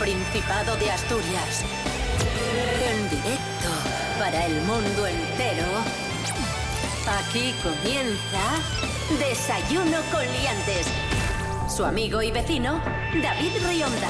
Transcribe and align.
Principado 0.00 0.76
de 0.76 0.90
Asturias. 0.90 1.62
En 2.90 3.10
directo 3.10 3.68
para 4.18 4.46
el 4.46 4.54
mundo 4.62 5.06
entero. 5.06 5.66
Aquí 7.18 7.54
comienza 7.62 8.40
Desayuno 9.18 9.98
con 10.10 10.22
Liantes. 10.22 10.86
Su 11.68 11.84
amigo 11.84 12.22
y 12.22 12.30
vecino, 12.30 12.80
David 13.22 13.52
Rionda. 13.68 14.08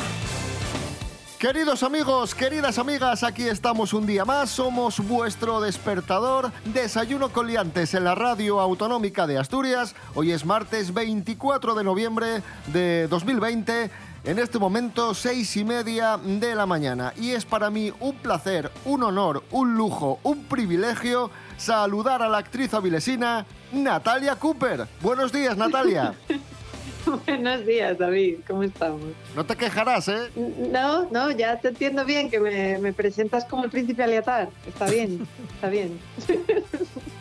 Queridos 1.40 1.82
amigos, 1.82 2.34
queridas 2.34 2.78
amigas, 2.78 3.24
aquí 3.24 3.48
estamos 3.48 3.94
un 3.94 4.06
día 4.06 4.26
más. 4.26 4.50
Somos 4.50 5.00
vuestro 5.00 5.60
despertador. 5.60 6.52
Desayuno 6.66 7.30
con 7.30 7.46
liantes 7.46 7.94
en 7.94 8.04
la 8.04 8.14
radio 8.14 8.60
autonómica 8.60 9.26
de 9.26 9.38
Asturias. 9.38 9.96
Hoy 10.14 10.32
es 10.32 10.44
martes 10.44 10.92
24 10.92 11.74
de 11.74 11.82
noviembre 11.82 12.42
de 12.66 13.08
2020. 13.08 13.90
En 14.22 14.38
este 14.38 14.58
momento, 14.58 15.14
seis 15.14 15.56
y 15.56 15.64
media 15.64 16.18
de 16.18 16.54
la 16.54 16.66
mañana. 16.66 17.14
Y 17.16 17.30
es 17.30 17.46
para 17.46 17.70
mí 17.70 17.90
un 18.00 18.14
placer, 18.16 18.70
un 18.84 19.02
honor, 19.02 19.42
un 19.50 19.76
lujo, 19.76 20.18
un 20.22 20.44
privilegio 20.44 21.30
saludar 21.56 22.22
a 22.22 22.28
la 22.28 22.38
actriz 22.38 22.74
avilesina 22.74 23.46
Natalia 23.72 24.36
Cooper. 24.36 24.86
Buenos 25.00 25.32
días, 25.32 25.56
Natalia. 25.56 26.12
Buenos 27.26 27.64
días, 27.64 27.96
David. 27.96 28.40
¿Cómo 28.46 28.62
estamos? 28.62 29.00
No 29.34 29.46
te 29.46 29.56
quejarás, 29.56 30.06
¿eh? 30.08 30.30
No, 30.70 31.08
no, 31.10 31.30
ya 31.30 31.58
te 31.58 31.68
entiendo 31.68 32.04
bien 32.04 32.28
que 32.28 32.38
me, 32.38 32.76
me 32.76 32.92
presentas 32.92 33.46
como 33.46 33.64
el 33.64 33.70
príncipe 33.70 34.04
Aliatar. 34.04 34.50
Está 34.66 34.84
bien, 34.84 35.26
está 35.54 35.68
bien. 35.68 35.98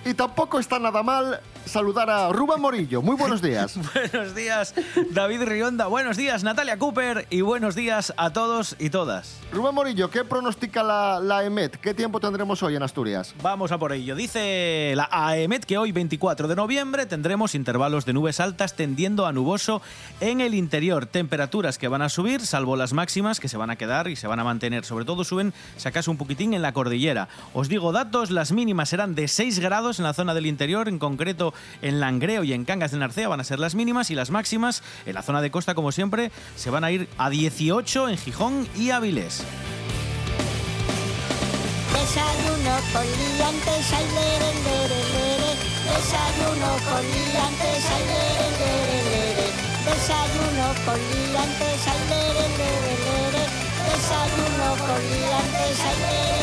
Y 0.04 0.14
tampoco 0.14 0.60
está 0.60 0.80
nada 0.80 1.02
mal 1.02 1.40
saludar 1.70 2.10
a 2.10 2.30
Rubén 2.34 2.60
Morillo. 2.60 3.02
Muy 3.02 3.16
buenos 3.16 3.42
días. 3.42 3.78
buenos 3.94 4.36
días, 4.36 4.74
David 5.12 5.44
Rionda. 5.44 5.88
Buenos 5.88 6.18
días, 6.18 6.44
Natalia 6.44 6.78
Cooper. 6.80 7.28
Y 7.30 7.42
buenos 7.42 7.76
días 7.76 8.14
a 8.18 8.34
todos 8.34 8.76
y 8.80 8.90
todas. 8.90 9.40
Rubén 9.52 9.76
Morillo, 9.76 10.10
¿qué 10.10 10.26
pronostica 10.26 10.84
la, 10.84 11.20
la 11.20 11.44
EMET? 11.44 11.78
¿Qué 11.78 11.94
tiempo 11.94 12.20
tendremos 12.20 12.62
hoy 12.64 12.76
en 12.76 12.84
Asturias? 12.84 13.36
Vamos 13.42 13.72
a 13.72 13.78
por 13.78 13.94
ello. 13.94 14.16
Dice 14.16 14.94
la 14.96 15.08
AEMET 15.12 15.66
que 15.66 15.78
hoy, 15.78 15.92
24 15.92 16.48
de 16.48 16.56
noviembre, 16.56 17.06
tendremos 17.06 17.54
intervalos 17.54 18.06
de 18.06 18.14
nubes 18.14 18.40
altas 18.40 18.76
tendiendo 18.76 19.28
a 19.28 19.32
nuboso 19.32 19.82
en 20.22 20.42
el 20.42 20.56
interior. 20.56 21.06
Temperaturas 21.06 21.78
que 21.78 21.88
van 21.88 22.02
a 22.02 22.10
subir, 22.10 22.46
salvo 22.46 22.76
las 22.76 22.94
máximas 22.94 23.40
que 23.40 23.48
se 23.48 23.58
van 23.58 23.70
a 23.70 23.76
quedar 23.76 24.08
y 24.08 24.16
se 24.16 24.28
van 24.28 24.40
a 24.40 24.44
mantener. 24.44 24.86
Sobre 24.86 25.06
todo 25.06 25.24
suben, 25.24 25.54
si 25.78 25.88
acaso, 25.88 26.10
un 26.10 26.18
poquitín 26.18 26.54
en 26.54 26.64
la 26.64 26.74
cordillera. 26.74 27.28
Os 27.54 27.70
digo 27.70 27.92
datos, 27.92 28.32
las 28.32 28.52
mínimas 28.52 28.90
serán 28.90 29.14
de 29.14 29.28
6 29.28 29.60
grados 29.60 30.00
en 30.00 30.06
la 30.06 30.14
zona 30.14 30.34
del 30.34 30.48
interior, 30.48 30.88
en 30.88 31.00
concreto 31.00 31.54
en 31.82 32.00
Langreo 32.00 32.44
y 32.44 32.54
en 32.54 32.66
Cangas 32.66 32.92
de 32.92 32.98
Narcea 32.98 33.28
van 33.28 33.40
a 33.40 33.44
ser 33.44 33.60
las 33.60 33.76
mínimas 33.76 34.12
y 34.12 34.16
las 34.16 34.32
máximas 34.32 34.84
en 35.06 35.16
la 35.16 35.22
zona 35.22 35.42
de 35.42 35.52
costa, 35.52 35.76
como 35.76 35.92
siempre, 35.92 36.32
se 36.56 36.70
van 36.70 36.84
a 36.84 36.92
ir 36.92 37.08
a 37.18 37.30
18 37.30 38.10
en 38.10 38.18
Gijón 38.18 38.68
y 38.76 38.92
Avilés. 38.92 39.44
Desayuno 41.94 42.76
con 42.92 43.06
liantes, 43.06 43.94
ay, 43.94 44.06
lere, 44.16 44.52
lere. 44.66 45.52
Desayuno 45.90 46.72
con 46.90 47.04
liantes, 47.06 47.86
ay, 47.94 48.04
lere, 48.10 48.48
lere. 48.60 49.48
Desayuno 49.86 50.68
con 50.86 51.00
liantes, 51.00 51.82
ay, 51.86 52.02
lere, 52.10 52.46
lere. 52.58 53.44
Desayuno 53.90 54.70
con 54.88 55.02
liantes, 55.12 55.80
ay, 55.86 55.98
lere, 56.02 56.39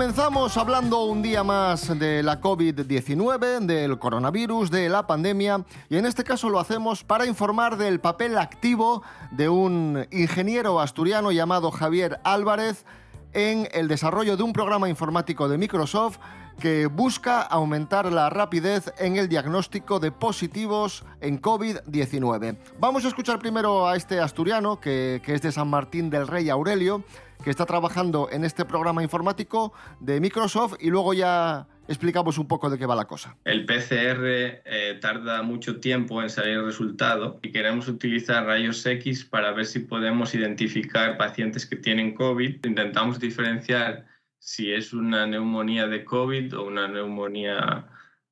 Comenzamos 0.00 0.56
hablando 0.56 1.04
un 1.04 1.20
día 1.20 1.44
más 1.44 1.98
de 1.98 2.22
la 2.22 2.40
COVID-19, 2.40 3.58
del 3.66 3.98
coronavirus, 3.98 4.70
de 4.70 4.88
la 4.88 5.06
pandemia 5.06 5.66
y 5.90 5.98
en 5.98 6.06
este 6.06 6.24
caso 6.24 6.48
lo 6.48 6.58
hacemos 6.58 7.04
para 7.04 7.26
informar 7.26 7.76
del 7.76 8.00
papel 8.00 8.38
activo 8.38 9.02
de 9.30 9.50
un 9.50 10.06
ingeniero 10.10 10.80
asturiano 10.80 11.32
llamado 11.32 11.70
Javier 11.70 12.18
Álvarez 12.24 12.86
en 13.34 13.68
el 13.72 13.88
desarrollo 13.88 14.38
de 14.38 14.42
un 14.42 14.54
programa 14.54 14.88
informático 14.88 15.50
de 15.50 15.58
Microsoft 15.58 16.16
que 16.58 16.86
busca 16.86 17.42
aumentar 17.42 18.10
la 18.10 18.30
rapidez 18.30 18.94
en 18.98 19.16
el 19.16 19.28
diagnóstico 19.28 20.00
de 20.00 20.12
positivos 20.12 21.04
en 21.20 21.42
COVID-19. 21.42 22.56
Vamos 22.78 23.04
a 23.04 23.08
escuchar 23.08 23.38
primero 23.38 23.86
a 23.86 23.96
este 23.96 24.18
asturiano, 24.18 24.80
que, 24.80 25.20
que, 25.22 25.34
es 25.34 25.42
de 25.42 25.52
San 25.52 25.68
Martín 25.68 26.08
del 26.08 26.26
Rey 26.26 26.48
Aurelio, 26.48 27.04
que 27.42 27.50
está 27.50 27.66
trabajando 27.66 28.28
en 28.30 28.44
este 28.44 28.64
programa 28.64 29.02
informático 29.02 29.72
de 30.00 30.20
Microsoft 30.20 30.74
y 30.80 30.90
luego 30.90 31.14
ya 31.14 31.66
explicamos 31.88 32.38
un 32.38 32.46
poco 32.46 32.70
de 32.70 32.78
qué 32.78 32.86
va 32.86 32.94
la 32.94 33.06
cosa. 33.06 33.36
El 33.44 33.66
PCR 33.66 34.22
eh, 34.24 34.98
tarda 35.00 35.42
mucho 35.42 35.80
tiempo 35.80 36.22
en 36.22 36.30
salir 36.30 36.54
el 36.54 36.64
resultado 36.64 37.40
y 37.42 37.50
queremos 37.50 37.88
utilizar 37.88 38.46
rayos 38.46 38.84
X 38.86 39.24
para 39.24 39.52
ver 39.52 39.66
si 39.66 39.80
podemos 39.80 40.34
identificar 40.34 41.16
pacientes 41.16 41.66
que 41.66 41.76
tienen 41.76 42.14
COVID. 42.14 42.64
Intentamos 42.64 43.18
diferenciar 43.18 44.06
si 44.38 44.72
es 44.72 44.92
una 44.92 45.26
neumonía 45.26 45.86
de 45.86 46.04
COVID 46.04 46.56
o 46.56 46.66
una 46.66 46.88
neumonía 46.88 47.86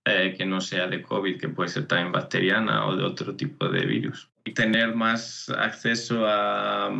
eh, 0.04 0.34
que 0.36 0.46
no 0.46 0.60
sea 0.60 0.86
de 0.86 1.02
COVID, 1.02 1.38
que 1.38 1.48
puede 1.48 1.68
ser 1.68 1.86
también 1.86 2.12
bacteriana 2.12 2.86
o 2.86 2.96
de 2.96 3.04
otro 3.04 3.36
tipo 3.36 3.68
de 3.68 3.84
virus. 3.84 4.30
Tener 4.54 4.94
más 4.94 5.50
acceso 5.50 6.26
a, 6.26 6.86
a 6.86 6.90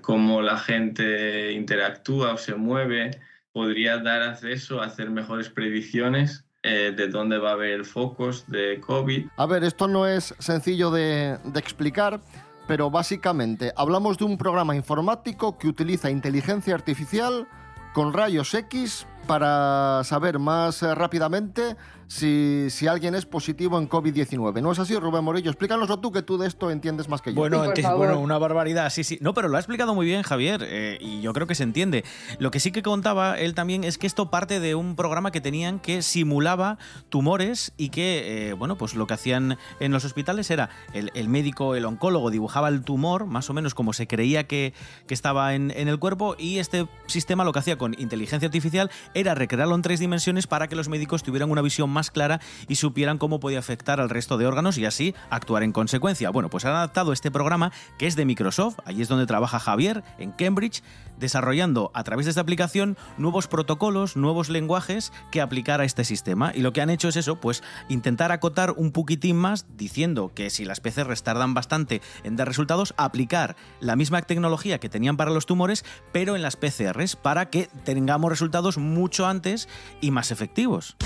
cómo 0.00 0.42
la 0.42 0.58
gente 0.58 1.52
interactúa 1.52 2.34
o 2.34 2.36
se 2.36 2.54
mueve 2.54 3.10
podría 3.52 3.98
dar 3.98 4.22
acceso 4.22 4.82
a 4.82 4.86
hacer 4.86 5.10
mejores 5.10 5.48
predicciones 5.48 6.44
eh, 6.62 6.92
de 6.96 7.08
dónde 7.08 7.38
va 7.38 7.50
a 7.50 7.52
haber 7.52 7.84
focos 7.84 8.46
de 8.48 8.80
COVID. 8.80 9.26
A 9.36 9.46
ver, 9.46 9.64
esto 9.64 9.86
no 9.86 10.06
es 10.06 10.34
sencillo 10.38 10.90
de, 10.90 11.38
de 11.44 11.60
explicar 11.60 12.20
pero 12.66 12.90
básicamente 12.90 13.72
hablamos 13.76 14.18
de 14.18 14.24
un 14.24 14.38
programa 14.38 14.74
informático 14.74 15.58
que 15.58 15.68
utiliza 15.68 16.10
inteligencia 16.10 16.74
artificial 16.74 17.46
con 17.92 18.12
rayos 18.12 18.54
X 18.54 19.06
para 19.26 20.02
saber 20.04 20.38
más 20.38 20.82
eh, 20.82 20.94
rápidamente 20.94 21.76
si, 22.06 22.66
si, 22.70 22.86
alguien 22.86 23.14
es 23.14 23.26
positivo 23.26 23.78
en 23.78 23.88
COVID-19. 23.88 24.62
¿No 24.62 24.72
es 24.72 24.78
así, 24.78 24.96
Rubén 24.96 25.24
Morillo? 25.24 25.50
Explícanoslo 25.50 25.98
tú, 26.00 26.12
que 26.12 26.22
tú 26.22 26.38
de 26.38 26.46
esto 26.46 26.70
entiendes 26.70 27.08
más 27.08 27.20
que 27.20 27.30
yo. 27.32 27.36
Bueno, 27.36 27.64
Sí, 27.74 27.82
bueno 27.96 28.20
una 28.20 28.38
barbaridad, 28.38 28.90
sí, 28.90 29.04
sí. 29.04 29.18
No, 29.20 29.34
pero 29.34 29.48
lo 29.48 29.56
ha 29.56 29.60
explicado 29.60 29.94
muy 29.94 30.06
bien 30.06 30.22
Javier 30.22 30.62
eh, 30.64 30.98
y 31.00 31.20
yo 31.20 31.32
creo 31.32 31.46
que 31.46 31.54
se 31.54 31.62
entiende. 31.62 32.04
Lo 32.38 32.50
que 32.50 32.60
sí 32.60 32.72
que 32.72 32.82
contaba 32.82 33.38
él 33.38 33.54
también 33.54 33.84
es 33.84 33.98
que 33.98 34.06
esto 34.06 34.30
parte 34.30 34.60
de 34.60 34.74
un 34.74 34.96
programa 34.96 35.30
que 35.30 35.40
tenían 35.40 35.80
que 35.80 36.02
simulaba 36.02 36.78
tumores 37.08 37.72
y 37.76 37.88
que, 37.88 38.48
eh, 38.48 38.52
bueno, 38.52 38.76
pues 38.76 38.94
lo 38.94 39.06
que 39.06 39.14
hacían 39.14 39.58
en 39.80 39.92
los 39.92 40.04
hospitales 40.04 40.50
era 40.50 40.70
el, 40.92 41.10
el, 41.14 41.28
médico, 41.28 41.74
el 41.74 41.84
oncólogo 41.84 42.30
dibujaba 42.30 42.68
el 42.68 42.82
tumor, 42.82 43.26
más 43.26 43.50
o 43.50 43.54
menos 43.54 43.74
como 43.74 43.92
se 43.92 44.06
creía 44.06 44.46
que, 44.46 44.72
que 45.06 45.14
estaba 45.14 45.54
en, 45.54 45.70
en 45.70 45.88
el 45.88 45.98
cuerpo 45.98 46.36
y 46.38 46.58
este 46.58 46.86
sistema 47.06 47.44
lo 47.44 47.52
que 47.52 47.58
hacía 47.58 47.78
con 47.78 47.94
inteligencia 47.98 48.46
artificial 48.46 48.90
era 49.14 49.34
recrearlo 49.34 49.74
en 49.74 49.82
tres 49.82 50.00
dimensiones 50.00 50.46
para 50.46 50.68
que 50.68 50.76
los 50.76 50.88
médicos 50.88 51.22
tuvieran 51.22 51.50
una 51.50 51.62
visión 51.62 51.90
más 51.94 52.10
clara 52.10 52.40
y 52.68 52.74
supieran 52.74 53.16
cómo 53.16 53.40
podía 53.40 53.60
afectar 53.60 54.00
al 54.00 54.10
resto 54.10 54.36
de 54.36 54.46
órganos 54.46 54.76
y 54.76 54.84
así 54.84 55.14
actuar 55.30 55.62
en 55.62 55.72
consecuencia. 55.72 56.28
Bueno, 56.28 56.50
pues 56.50 56.66
han 56.66 56.74
adaptado 56.74 57.14
este 57.14 57.30
programa 57.30 57.72
que 57.98 58.06
es 58.06 58.16
de 58.16 58.26
Microsoft, 58.26 58.80
allí 58.84 59.00
es 59.00 59.08
donde 59.08 59.26
trabaja 59.26 59.58
Javier, 59.58 60.04
en 60.18 60.32
Cambridge, 60.32 60.82
desarrollando 61.18 61.90
a 61.94 62.04
través 62.04 62.26
de 62.26 62.30
esta 62.30 62.42
aplicación 62.42 62.96
nuevos 63.16 63.46
protocolos, 63.46 64.16
nuevos 64.16 64.48
lenguajes 64.48 65.12
que 65.30 65.40
aplicar 65.40 65.80
a 65.80 65.84
este 65.84 66.04
sistema. 66.04 66.52
Y 66.54 66.60
lo 66.60 66.72
que 66.72 66.82
han 66.82 66.90
hecho 66.90 67.08
es 67.08 67.16
eso, 67.16 67.36
pues 67.36 67.62
intentar 67.88 68.32
acotar 68.32 68.72
un 68.76 68.92
poquitín 68.92 69.36
más 69.36 69.66
diciendo 69.76 70.32
que 70.34 70.50
si 70.50 70.64
las 70.64 70.80
PCRs 70.80 71.22
tardan 71.22 71.54
bastante 71.54 72.02
en 72.24 72.36
dar 72.36 72.48
resultados, 72.48 72.94
aplicar 72.96 73.56
la 73.80 73.96
misma 73.96 74.22
tecnología 74.22 74.78
que 74.78 74.88
tenían 74.88 75.16
para 75.16 75.30
los 75.30 75.46
tumores, 75.46 75.84
pero 76.12 76.36
en 76.36 76.42
las 76.42 76.56
PCRs, 76.56 77.16
para 77.16 77.50
que 77.50 77.68
tengamos 77.84 78.30
resultados 78.30 78.78
mucho 78.78 79.26
antes 79.26 79.68
y 80.00 80.10
más 80.10 80.30
efectivos. 80.30 80.96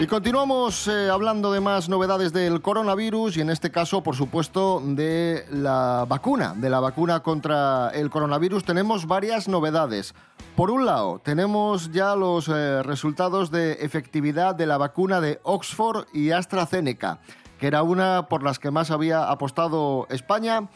Y 0.00 0.08
continuamos 0.08 0.88
eh, 0.88 1.08
hablando 1.08 1.52
de 1.52 1.60
más 1.60 1.88
novedades 1.88 2.32
del 2.32 2.60
coronavirus 2.60 3.36
y 3.36 3.42
en 3.42 3.48
este 3.48 3.70
caso, 3.70 4.02
por 4.02 4.16
supuesto, 4.16 4.82
de 4.84 5.46
la 5.52 6.04
vacuna, 6.08 6.52
de 6.56 6.68
la 6.68 6.80
vacuna 6.80 7.20
contra 7.20 7.90
el 7.90 8.10
coronavirus. 8.10 8.64
Tenemos 8.64 9.06
varias 9.06 9.46
novedades. 9.46 10.12
Por 10.56 10.72
un 10.72 10.84
lado, 10.84 11.20
tenemos 11.24 11.92
ya 11.92 12.16
los 12.16 12.48
eh, 12.48 12.82
resultados 12.82 13.52
de 13.52 13.74
efectividad 13.74 14.56
de 14.56 14.66
la 14.66 14.78
vacuna 14.78 15.20
de 15.20 15.38
Oxford 15.44 16.06
y 16.12 16.32
AstraZeneca, 16.32 17.20
que 17.60 17.68
era 17.68 17.84
una 17.84 18.26
por 18.28 18.42
las 18.42 18.58
que 18.58 18.72
más 18.72 18.90
había 18.90 19.30
apostado 19.30 20.08
España 20.10 20.68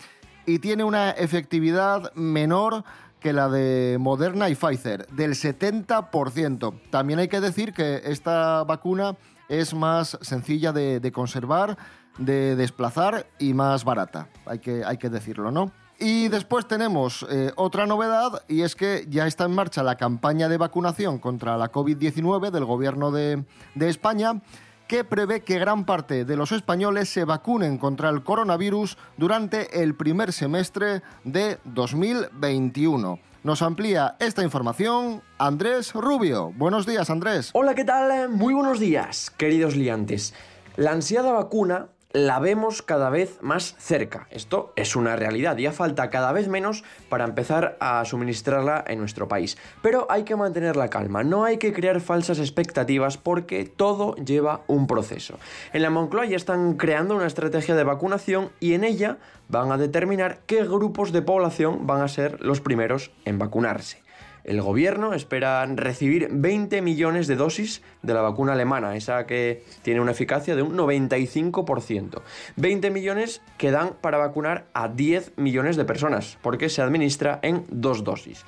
y 0.46 0.60
tiene 0.60 0.84
una 0.84 1.10
efectividad 1.10 2.14
menor 2.14 2.84
que 3.20 3.32
la 3.32 3.48
de 3.48 3.96
Moderna 4.00 4.48
y 4.48 4.54
Pfizer, 4.54 5.06
del 5.08 5.32
70%. 5.32 6.80
También 6.90 7.18
hay 7.18 7.28
que 7.28 7.40
decir 7.40 7.72
que 7.72 8.02
esta 8.04 8.64
vacuna 8.64 9.16
es 9.48 9.74
más 9.74 10.18
sencilla 10.20 10.72
de, 10.72 11.12
conservar, 11.12 11.76
de 12.18 12.56
desplazar 12.56 13.26
y 13.38 13.54
más 13.54 13.84
barata, 13.84 14.28
hay 14.46 14.58
que, 14.58 14.84
hay 14.84 14.98
que 14.98 15.08
decirlo, 15.08 15.50
¿no? 15.50 15.72
Y 16.00 16.28
después 16.28 16.68
tenemos 16.68 17.26
eh, 17.28 17.50
otra 17.56 17.86
novedad 17.86 18.44
y 18.46 18.62
es 18.62 18.76
que 18.76 19.06
ya 19.08 19.26
está 19.26 19.46
en 19.46 19.54
marcha 19.54 19.82
la 19.82 19.96
campaña 19.96 20.48
de 20.48 20.56
vacunación 20.56 21.18
contra 21.18 21.56
la 21.56 21.72
COVID-19 21.72 22.52
del 22.52 22.64
Gobierno 22.64 23.10
de, 23.10 23.44
de 23.74 23.88
España 23.88 24.40
que 24.88 25.05
prevé 25.05 25.43
que 25.43 25.58
gran 25.58 25.85
parte 25.85 26.25
de 26.25 26.37
los 26.37 26.50
españoles 26.50 27.11
se 27.11 27.25
vacunen 27.25 27.76
contra 27.76 28.08
el 28.08 28.25
coronavirus 28.25 28.96
durante 29.19 29.82
el 29.82 29.94
primer 29.94 30.32
semestre 30.32 31.02
de 31.25 31.58
2021. 31.64 33.20
Nos 33.44 33.62
amplía 33.62 34.17
esta 34.19 34.43
información 34.43 35.23
Andrés 35.38 35.93
Rubio. 35.93 36.52
Buenos 36.56 36.87
días, 36.87 37.11
Andrés. 37.11 37.50
Hola, 37.52 37.75
¿qué 37.75 37.85
tal? 37.85 38.31
Muy 38.31 38.55
buenos 38.55 38.81
días, 38.81 39.31
queridos 39.37 39.76
liantes. 39.76 40.35
La 40.76 40.93
ansiada 40.93 41.32
vacuna 41.32 41.88
la 42.12 42.38
vemos 42.38 42.81
cada 42.81 43.10
vez 43.10 43.38
más 43.43 43.75
cerca. 43.78 44.28
Esto 44.31 44.72
es 44.76 44.96
una 44.96 45.16
realidad, 45.16 45.58
ya 45.58 45.72
falta 45.72 46.08
cada 46.08 46.32
vez 46.32 46.49
menos 46.49 46.82
para 47.10 47.25
empezar 47.25 47.76
a 47.81 48.05
suministrarla 48.06 48.82
en 48.87 48.99
nuestro 48.99 49.28
país. 49.28 49.58
Pero 49.82 50.06
hay 50.08 50.25
que 50.25 50.37
mantener 50.37 50.76
la 50.76 50.88
calma, 50.88 51.22
no 51.22 51.44
hay 51.44 51.58
que 51.58 51.72
crear 51.72 52.00
falsas 52.00 52.38
expectativas 52.38 53.19
porque 53.19 53.64
todo 53.64 54.14
lleva 54.16 54.62
un 54.69 54.87
proceso. 54.87 55.38
En 55.72 55.82
la 55.82 55.90
Moncloa 55.90 56.25
ya 56.25 56.37
están 56.37 56.75
creando 56.75 57.14
una 57.14 57.26
estrategia 57.26 57.75
de 57.75 57.84
vacunación 57.84 58.50
y 58.58 58.72
en 58.72 58.84
ella 58.84 59.19
van 59.49 59.70
a 59.70 59.76
determinar 59.76 60.40
qué 60.46 60.64
grupos 60.64 61.12
de 61.12 61.22
población 61.22 61.87
van 61.87 62.00
a 62.00 62.08
ser 62.08 62.40
los 62.40 62.61
primeros 62.61 63.11
en 63.26 63.38
vacunarse. 63.38 64.07
El 64.44 64.62
gobierno 64.62 65.14
espera 65.14 65.64
recibir 65.67 66.29
20 66.31 66.81
millones 66.82 67.26
de 67.26 67.37
dosis 67.37 67.82
de 68.02 68.14
la 68.14 68.23
vacuna 68.23 68.52
alemana, 68.52 68.96
esa 68.96 69.26
que 69.26 69.62
tiene 69.82 70.00
una 70.00 70.12
eficacia 70.12 70.56
de 70.56 70.62
un 70.62 70.76
95%. 70.76 72.23
20 72.56 72.90
millones 72.90 73.43
que 73.58 73.70
dan 73.70 73.94
para 74.00 74.19
vacunar 74.19 74.67
a 74.73 74.88
10 74.88 75.32
millones 75.37 75.76
de 75.76 75.85
personas, 75.85 76.38
porque 76.43 76.69
se 76.69 76.82
administra 76.82 77.38
en 77.43 77.64
dos 77.69 78.05
dosis. 78.05 78.44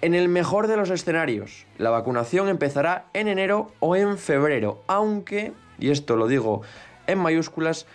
En 0.00 0.14
el 0.14 0.28
mejor 0.28 0.66
de 0.66 0.76
los 0.76 0.90
escenarios, 0.90 1.66
la 1.78 1.90
vacunación 1.90 2.48
empezará 2.48 3.06
en 3.14 3.28
enero 3.28 3.70
o 3.78 3.94
en 3.94 4.18
febrero, 4.18 4.82
aunque, 4.88 5.52
y 5.78 5.90
esto 5.90 6.16
lo 6.16 6.26
digo 6.26 6.62
en 7.06 7.18
mayúsculas, 7.18 7.86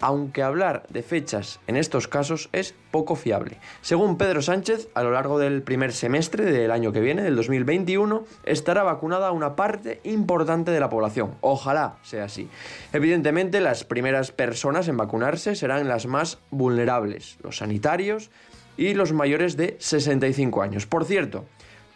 aunque 0.00 0.42
hablar 0.42 0.84
de 0.88 1.02
fechas 1.02 1.60
en 1.66 1.76
estos 1.76 2.08
casos 2.08 2.48
es 2.52 2.74
poco 2.90 3.16
fiable. 3.16 3.58
Según 3.82 4.16
Pedro 4.16 4.42
Sánchez, 4.42 4.88
a 4.94 5.02
lo 5.02 5.12
largo 5.12 5.38
del 5.38 5.62
primer 5.62 5.92
semestre 5.92 6.44
del 6.44 6.70
año 6.70 6.92
que 6.92 7.00
viene, 7.00 7.22
del 7.22 7.36
2021, 7.36 8.24
estará 8.44 8.82
vacunada 8.82 9.30
una 9.32 9.56
parte 9.56 10.00
importante 10.04 10.70
de 10.70 10.80
la 10.80 10.88
población. 10.88 11.34
Ojalá 11.40 11.96
sea 12.02 12.24
así. 12.24 12.48
Evidentemente, 12.92 13.60
las 13.60 13.84
primeras 13.84 14.32
personas 14.32 14.88
en 14.88 14.96
vacunarse 14.96 15.54
serán 15.54 15.88
las 15.88 16.06
más 16.06 16.38
vulnerables, 16.50 17.38
los 17.42 17.58
sanitarios 17.58 18.30
y 18.76 18.94
los 18.94 19.12
mayores 19.12 19.56
de 19.56 19.76
65 19.78 20.62
años. 20.62 20.86
Por 20.86 21.04
cierto, 21.04 21.44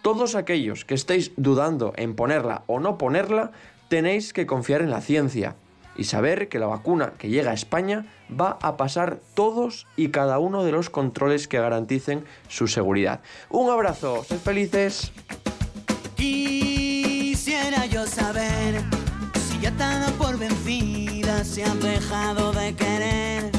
todos 0.02 0.34
aquellos 0.34 0.84
que 0.84 0.94
estéis 0.94 1.32
dudando 1.36 1.94
en 1.96 2.14
ponerla 2.14 2.64
o 2.66 2.78
no 2.78 2.98
ponerla, 2.98 3.52
tenéis 3.88 4.32
que 4.32 4.46
confiar 4.46 4.82
en 4.82 4.90
la 4.90 5.00
ciencia 5.00 5.56
y 5.96 6.04
saber 6.04 6.48
que 6.48 6.58
la 6.58 6.66
vacuna 6.66 7.12
que 7.18 7.28
llega 7.28 7.50
a 7.50 7.54
España 7.54 8.06
va 8.28 8.58
a 8.62 8.76
pasar 8.76 9.18
todos 9.34 9.86
y 9.96 10.08
cada 10.08 10.38
uno 10.38 10.64
de 10.64 10.72
los 10.72 10.90
controles 10.90 11.48
que 11.48 11.58
garanticen 11.58 12.24
su 12.48 12.68
seguridad. 12.68 13.20
Un 13.50 13.70
abrazo, 13.70 14.24
sed 14.24 14.38
felices. 14.38 15.12
Quisiera 16.16 17.86
yo 17.86 18.06
saber 18.06 18.82
si 19.48 19.60
ya 19.60 19.68
está 19.70 20.12
por 20.18 20.38
vencida, 20.38 21.44
se 21.44 21.64
ha 21.64 21.74
dejado 21.74 22.52
de 22.52 22.74
querer, 22.74 23.50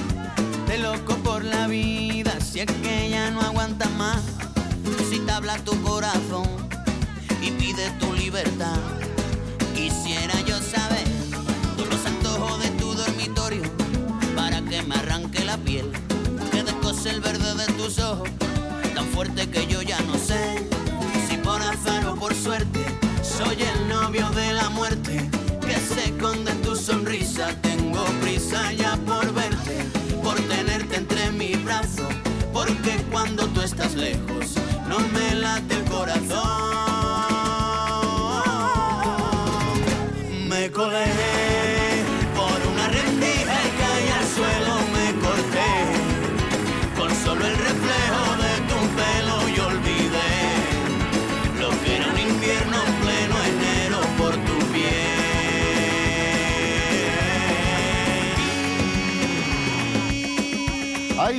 de 0.68 0.78
loco 0.80 1.16
por 1.18 1.44
la 1.44 1.68
vida, 1.68 2.40
si 2.40 2.62
es 2.62 2.66
que 2.66 3.10
ya 3.10 3.32
no 3.32 3.42
aguanta 3.42 3.88
más, 3.90 4.24
si 5.10 5.20
te 5.20 5.32
habla 5.32 5.58
tu 5.60 5.80
corazón 5.84 6.48
y 7.42 7.52
pide 7.52 7.90
tu 8.00 8.14
libertad. 8.14 9.05
Piel, 15.58 15.92
que 16.52 16.64
descose 16.64 17.10
el 17.10 17.22
verde 17.22 17.54
de 17.56 17.74
tus 17.74 18.00
ojos, 18.00 18.30
tan 18.94 19.06
fuerte 19.08 19.50
que 19.50 19.68
yo 19.68 19.82
ya 19.82 20.00
no 20.02 20.16
sé 20.18 20.68
si 21.28 21.38
por 21.38 21.62
azar 21.62 22.06
o 22.08 22.16
por 22.16 22.34
suerte 22.34 22.86
soy 23.22 23.58
el 23.62 23.88
novio 23.88 24.30
de 24.32 24.54
la 24.54 24.70
muerte 24.70 25.30
que 25.62 25.76
se 25.76 26.06
esconde 26.06 26.52
en 26.52 26.62
tu 26.62 26.76
sonrisa. 26.76 27.48
Tengo 27.62 28.04
prisa 28.22 28.72
ya 28.74 28.98
por 28.98 29.34
verte, 29.34 29.84
por 30.24 30.36
tenerte 30.36 30.98
entre 30.98 31.32
mis 31.32 31.64
brazos, 31.64 32.14
porque 32.54 32.98
cuando 33.12 33.48
tú 33.48 33.62
estás 33.62 33.96
lejos 33.96 34.56
no 34.88 35.00
me 35.00 35.36
late 35.36 35.76
el 35.76 35.86
corazón. 35.86 36.85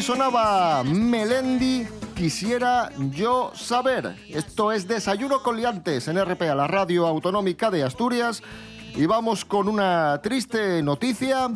Sonaba 0.07 0.85
Melendi. 0.85 1.85
Quisiera 2.15 2.93
yo 3.11 3.51
saber. 3.57 4.15
Esto 4.29 4.71
es 4.71 4.87
Desayuno 4.87 5.43
con 5.43 5.57
Liantes 5.57 6.07
en 6.07 6.25
RPA, 6.25 6.55
la 6.55 6.69
radio 6.69 7.09
autonómica 7.09 7.73
de 7.73 7.83
Asturias. 7.83 8.41
Y 8.95 9.05
vamos 9.07 9.45
con 9.45 9.69
una 9.69 10.21
triste 10.23 10.81
noticia 10.81 11.51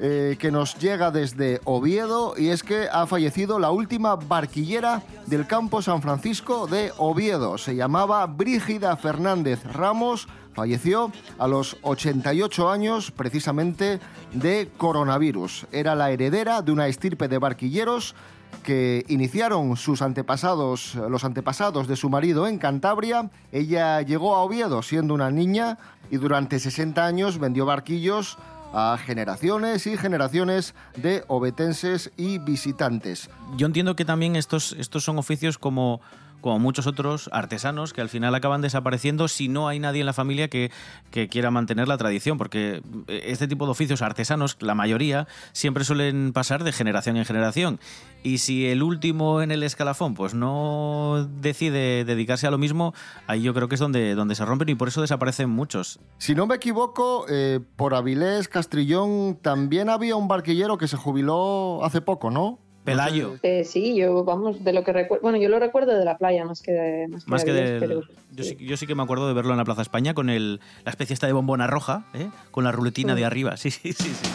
eh, 0.00 0.36
que 0.38 0.50
nos 0.50 0.78
llega 0.78 1.10
desde 1.10 1.60
Oviedo 1.64 2.34
y 2.36 2.48
es 2.48 2.62
que 2.62 2.88
ha 2.92 3.06
fallecido 3.06 3.58
la 3.58 3.70
última 3.70 4.16
barquillera 4.16 5.02
del 5.26 5.46
campo 5.46 5.82
San 5.82 6.02
Francisco 6.02 6.66
de 6.66 6.92
Oviedo. 6.98 7.58
Se 7.58 7.74
llamaba 7.74 8.26
Brígida 8.26 8.96
Fernández 8.96 9.64
Ramos. 9.64 10.28
Falleció 10.54 11.12
a 11.38 11.46
los 11.48 11.76
88 11.82 12.70
años 12.70 13.10
precisamente 13.10 14.00
de 14.32 14.70
coronavirus. 14.76 15.66
Era 15.72 15.94
la 15.94 16.10
heredera 16.10 16.62
de 16.62 16.72
una 16.72 16.88
estirpe 16.88 17.28
de 17.28 17.38
barquilleros 17.38 18.14
que 18.62 19.04
iniciaron 19.08 19.76
sus 19.76 20.02
antepasados, 20.02 20.94
los 20.94 21.24
antepasados 21.24 21.88
de 21.88 21.96
su 21.96 22.10
marido 22.10 22.46
en 22.46 22.58
Cantabria. 22.58 23.30
Ella 23.52 24.02
llegó 24.02 24.36
a 24.36 24.42
Oviedo 24.42 24.82
siendo 24.82 25.14
una 25.14 25.30
niña 25.30 25.78
y 26.10 26.16
durante 26.16 26.58
60 26.58 27.04
años 27.04 27.38
vendió 27.38 27.66
barquillos 27.66 28.38
a 28.72 28.98
generaciones 28.98 29.86
y 29.86 29.96
generaciones 29.96 30.74
de 30.96 31.24
obetenses 31.28 32.10
y 32.16 32.38
visitantes. 32.38 33.30
Yo 33.56 33.66
entiendo 33.66 33.96
que 33.96 34.04
también 34.04 34.36
estos, 34.36 34.74
estos 34.78 35.04
son 35.04 35.18
oficios 35.18 35.58
como 35.58 36.00
como 36.40 36.58
muchos 36.58 36.86
otros 36.86 37.28
artesanos 37.32 37.92
que 37.92 38.00
al 38.00 38.08
final 38.08 38.34
acaban 38.34 38.60
desapareciendo 38.60 39.28
si 39.28 39.48
no 39.48 39.68
hay 39.68 39.78
nadie 39.78 40.00
en 40.00 40.06
la 40.06 40.12
familia 40.12 40.48
que, 40.48 40.70
que, 41.10 41.28
quiera 41.28 41.50
mantener 41.50 41.88
la 41.88 41.98
tradición, 41.98 42.38
porque 42.38 42.82
este 43.08 43.48
tipo 43.48 43.64
de 43.64 43.72
oficios 43.72 44.02
artesanos, 44.02 44.56
la 44.60 44.74
mayoría, 44.74 45.26
siempre 45.52 45.84
suelen 45.84 46.32
pasar 46.32 46.64
de 46.64 46.72
generación 46.72 47.16
en 47.16 47.24
generación. 47.24 47.80
Y 48.22 48.38
si 48.38 48.66
el 48.66 48.82
último 48.82 49.42
en 49.42 49.50
el 49.50 49.62
escalafón 49.62 50.14
pues 50.14 50.34
no 50.34 51.28
decide 51.40 52.04
dedicarse 52.04 52.46
a 52.46 52.50
lo 52.50 52.58
mismo, 52.58 52.94
ahí 53.26 53.42
yo 53.42 53.54
creo 53.54 53.68
que 53.68 53.76
es 53.76 53.80
donde, 53.80 54.14
donde 54.14 54.34
se 54.34 54.44
rompen 54.44 54.68
y 54.68 54.74
por 54.74 54.88
eso 54.88 55.00
desaparecen 55.00 55.50
muchos. 55.50 56.00
Si 56.18 56.34
no 56.34 56.46
me 56.46 56.56
equivoco, 56.56 57.26
eh, 57.28 57.60
por 57.76 57.94
Avilés, 57.94 58.48
Castrillón, 58.48 59.38
también 59.40 59.88
había 59.88 60.16
un 60.16 60.28
barquillero 60.28 60.78
que 60.78 60.88
se 60.88 60.96
jubiló 60.96 61.84
hace 61.84 62.00
poco, 62.00 62.30
¿no? 62.30 62.58
Pelayo. 62.92 63.36
Eh, 63.42 63.64
sí, 63.64 63.94
yo, 63.96 64.24
vamos, 64.24 64.64
de 64.64 64.72
lo 64.72 64.84
que 64.84 64.92
recuerdo. 64.92 65.22
Bueno, 65.22 65.38
yo 65.38 65.48
lo 65.48 65.58
recuerdo 65.58 65.96
de 65.98 66.04
la 66.04 66.16
playa 66.18 66.44
más 66.44 66.62
que 66.62 66.72
de. 66.72 67.08
Más 67.08 67.24
que, 67.24 67.30
Más 67.30 67.44
que 67.44 67.52
de 67.52 68.00
Yo, 68.32 68.44
sí, 68.44 68.56
yo 68.60 68.76
sí 68.76 68.86
que 68.86 68.94
me 68.94 69.02
acuerdo 69.02 69.28
de 69.28 69.34
verlo 69.34 69.52
en 69.52 69.58
la 69.58 69.64
Plaza 69.64 69.82
España 69.82 70.14
con 70.14 70.30
el, 70.30 70.60
la 70.84 70.90
especie 70.90 71.14
esta 71.14 71.26
de 71.26 71.32
bombona 71.32 71.66
roja, 71.66 72.06
¿eh? 72.14 72.28
con 72.50 72.64
la 72.64 72.72
ruletina 72.72 73.14
de 73.14 73.24
arriba. 73.24 73.56
Sí, 73.56 73.70
sí, 73.70 73.92
sí. 73.92 74.08
sí. 74.14 74.30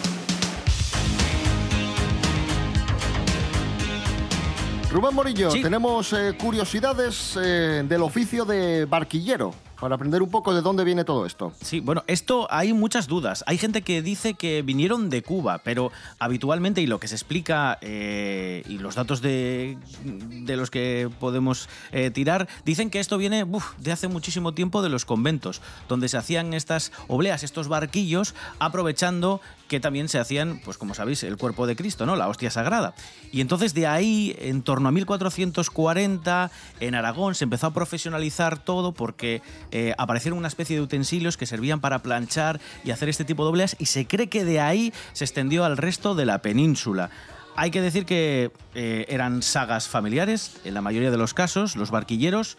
Rubén 4.92 5.16
Morillo, 5.16 5.50
Sí. 5.50 5.62
tenemos 5.62 6.14
eh, 6.14 6.38
curiosidades 6.40 7.36
eh, 7.42 7.84
del 7.88 8.04
oficio 8.04 8.46
de 8.46 8.86
barquillero. 8.86 9.52
Para 9.84 9.96
aprender 9.96 10.24
un 10.24 10.30
poco 10.30 10.56
de 10.56 10.62
dónde 10.62 10.86
viene 10.86 11.04
todo 11.04 11.25
esto. 11.25 11.52
Sí, 11.62 11.82
bueno, 11.82 12.06
esto 12.08 12.48
hay 12.50 12.72
muchas 12.72 13.06
dudas. 13.08 13.44
Hay 13.48 13.58
gente 13.58 13.82
que 13.82 14.02
dice 14.02 14.34
que 14.34 14.62
vinieron 14.62 15.10
de 15.10 15.22
Cuba, 15.24 15.60
pero 15.62 15.92
habitualmente, 16.20 16.82
y 16.82 16.88
lo 16.88 17.02
que 17.02 17.10
se 17.10 17.16
explica, 17.16 17.80
eh, 17.82 18.63
y 18.66 18.78
los 18.78 18.96
datos 18.96 19.22
de, 19.22 19.78
de 20.06 20.56
los 20.56 20.72
que 20.72 21.10
podemos 21.20 21.68
eh, 21.92 22.12
tirar, 22.12 22.48
dicen 22.63 22.90
que 22.90 23.02
esto 23.02 23.18
viene 23.18 23.46
de 23.80 23.92
hace 23.92 24.08
muchísimo 24.08 24.54
tiempo 24.54 24.82
de 24.82 24.88
los 24.88 25.04
conventos, 25.04 25.62
donde 25.90 26.08
se 26.08 26.16
hacían 26.16 26.54
estas 26.54 26.94
obleas, 27.10 27.44
estos 27.44 27.68
barquillos, 27.68 28.36
aprovechando 28.60 29.42
que 29.68 29.80
también 29.80 30.08
se 30.08 30.20
hacían, 30.20 30.62
pues 30.63 30.78
como 30.78 30.94
sabéis, 30.94 31.24
el 31.24 31.36
cuerpo 31.36 31.66
de 31.66 31.75
Cristo, 31.75 32.06
¿no? 32.06 32.16
La 32.16 32.28
hostia 32.28 32.52
sagrada. 32.52 32.94
Y 33.32 33.42
entonces 33.42 33.74
de 33.74 33.88
ahí, 33.88 34.36
en 34.40 34.62
torno 34.62 34.88
a 34.88 34.92
1440, 34.92 36.52
en 36.80 36.96
Aragón 36.96 37.34
se 37.34 37.46
empezó 37.46 37.68
a 37.68 37.74
profesionalizar 37.74 38.63
todo 38.63 38.92
porque 38.92 39.42
eh, 39.75 39.96
aparecieron 39.98 40.38
una 40.38 40.48
especie 40.48 40.75
de 40.75 40.84
utensilios 40.84 41.36
que 41.36 41.48
servían 41.48 41.82
para 41.82 42.03
planchar 42.03 42.62
y 42.84 42.92
hacer 42.92 43.10
este 43.10 43.25
tipo 43.25 43.44
de 43.44 43.50
obleas 43.50 43.75
y 43.80 43.88
se 43.88 44.06
cree 44.06 44.30
que 44.30 44.46
de 44.46 44.60
ahí 44.60 44.94
se 45.13 45.24
extendió 45.25 45.65
al 45.65 45.77
resto 45.77 46.13
de 46.13 46.27
la 46.27 46.44
península. 46.44 47.10
Hay 47.56 47.72
que 47.72 47.82
decir 47.82 48.06
que 48.06 48.51
eh, 48.75 49.06
eran 49.10 49.42
sagas 49.42 49.88
familiares, 49.88 50.58
en 50.63 50.75
la 50.75 50.82
mayoría 50.82 51.10
de 51.10 51.18
los 51.18 51.34
casos, 51.34 51.75
los 51.75 51.89
barquilleros, 51.89 52.56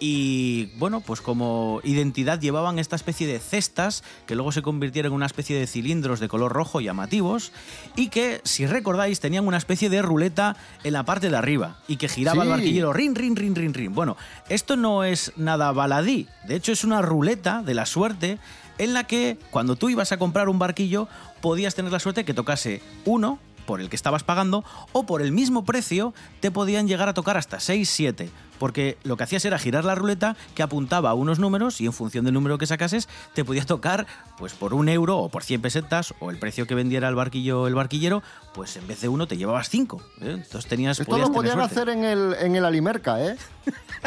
y 0.00 0.66
bueno, 0.78 1.00
pues 1.00 1.20
como 1.20 1.80
identidad 1.84 2.40
llevaban 2.40 2.78
esta 2.78 2.96
especie 2.96 3.26
de 3.26 3.38
cestas 3.38 4.04
que 4.26 4.34
luego 4.34 4.52
se 4.52 4.62
convirtieron 4.62 5.12
en 5.12 5.16
una 5.16 5.26
especie 5.26 5.58
de 5.58 5.66
cilindros 5.66 6.20
de 6.20 6.28
color 6.28 6.52
rojo 6.52 6.80
llamativos 6.80 7.52
y 7.96 8.08
que, 8.08 8.40
si 8.44 8.66
recordáis, 8.66 9.20
tenían 9.20 9.46
una 9.46 9.56
especie 9.56 9.90
de 9.90 10.02
ruleta 10.02 10.56
en 10.84 10.92
la 10.92 11.04
parte 11.04 11.30
de 11.30 11.36
arriba 11.36 11.78
y 11.88 11.96
que 11.96 12.08
giraba 12.08 12.44
el 12.44 12.50
barquillero 12.50 12.92
rin, 12.92 13.14
rin, 13.14 13.36
rin, 13.36 13.54
rin, 13.54 13.74
rin. 13.74 13.94
Bueno, 13.94 14.16
esto 14.48 14.76
no 14.76 15.04
es 15.04 15.32
nada 15.36 15.72
baladí, 15.72 16.28
de 16.46 16.56
hecho 16.56 16.72
es 16.72 16.84
una 16.84 17.02
ruleta 17.02 17.62
de 17.62 17.74
la 17.74 17.86
suerte 17.86 18.38
en 18.78 18.94
la 18.94 19.04
que 19.04 19.38
cuando 19.50 19.76
tú 19.76 19.88
ibas 19.88 20.12
a 20.12 20.18
comprar 20.18 20.48
un 20.48 20.58
barquillo 20.58 21.08
podías 21.40 21.74
tener 21.74 21.90
la 21.90 21.98
suerte 21.98 22.24
que 22.24 22.34
tocase 22.34 22.80
uno 23.04 23.38
por 23.66 23.82
el 23.82 23.90
que 23.90 23.96
estabas 23.96 24.22
pagando 24.22 24.64
o 24.92 25.04
por 25.04 25.20
el 25.20 25.30
mismo 25.30 25.64
precio 25.66 26.14
te 26.40 26.50
podían 26.50 26.88
llegar 26.88 27.10
a 27.10 27.14
tocar 27.14 27.36
hasta 27.36 27.60
6, 27.60 27.88
7. 27.88 28.30
Porque 28.58 28.98
lo 29.04 29.16
que 29.16 29.24
hacías 29.24 29.44
era 29.44 29.58
girar 29.58 29.84
la 29.84 29.94
ruleta 29.94 30.36
que 30.54 30.62
apuntaba 30.62 31.10
a 31.10 31.14
unos 31.14 31.38
números 31.38 31.80
y 31.80 31.86
en 31.86 31.92
función 31.92 32.24
del 32.24 32.34
número 32.34 32.58
que 32.58 32.66
sacases 32.66 33.08
te 33.34 33.44
podía 33.44 33.64
tocar 33.64 34.06
pues 34.36 34.54
por 34.54 34.74
un 34.74 34.88
euro 34.88 35.18
o 35.18 35.28
por 35.28 35.42
100 35.42 35.62
pesetas 35.62 36.14
o 36.20 36.30
el 36.30 36.38
precio 36.38 36.66
que 36.66 36.74
vendiera 36.74 37.08
el 37.08 37.14
barquillo 37.14 37.66
el 37.66 37.74
barquillero, 37.74 38.22
pues 38.54 38.76
en 38.76 38.86
vez 38.86 39.00
de 39.00 39.08
uno 39.08 39.26
te 39.26 39.36
llevabas 39.36 39.68
cinco. 39.68 40.02
¿eh? 40.20 40.32
Entonces 40.42 40.66
tenías 40.66 40.98
Esto 40.98 41.18
lo 41.18 41.32
podían 41.32 41.60
hacer 41.60 41.88
en 41.88 42.04
el, 42.04 42.34
en 42.40 42.56
el 42.56 42.64
Alimerca, 42.64 43.22
¿eh? 43.24 43.36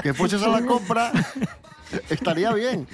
Que 0.02 0.14
fueses 0.14 0.42
a 0.44 0.48
la 0.48 0.62
compra, 0.66 1.12
estaría 2.10 2.54
bien. 2.54 2.88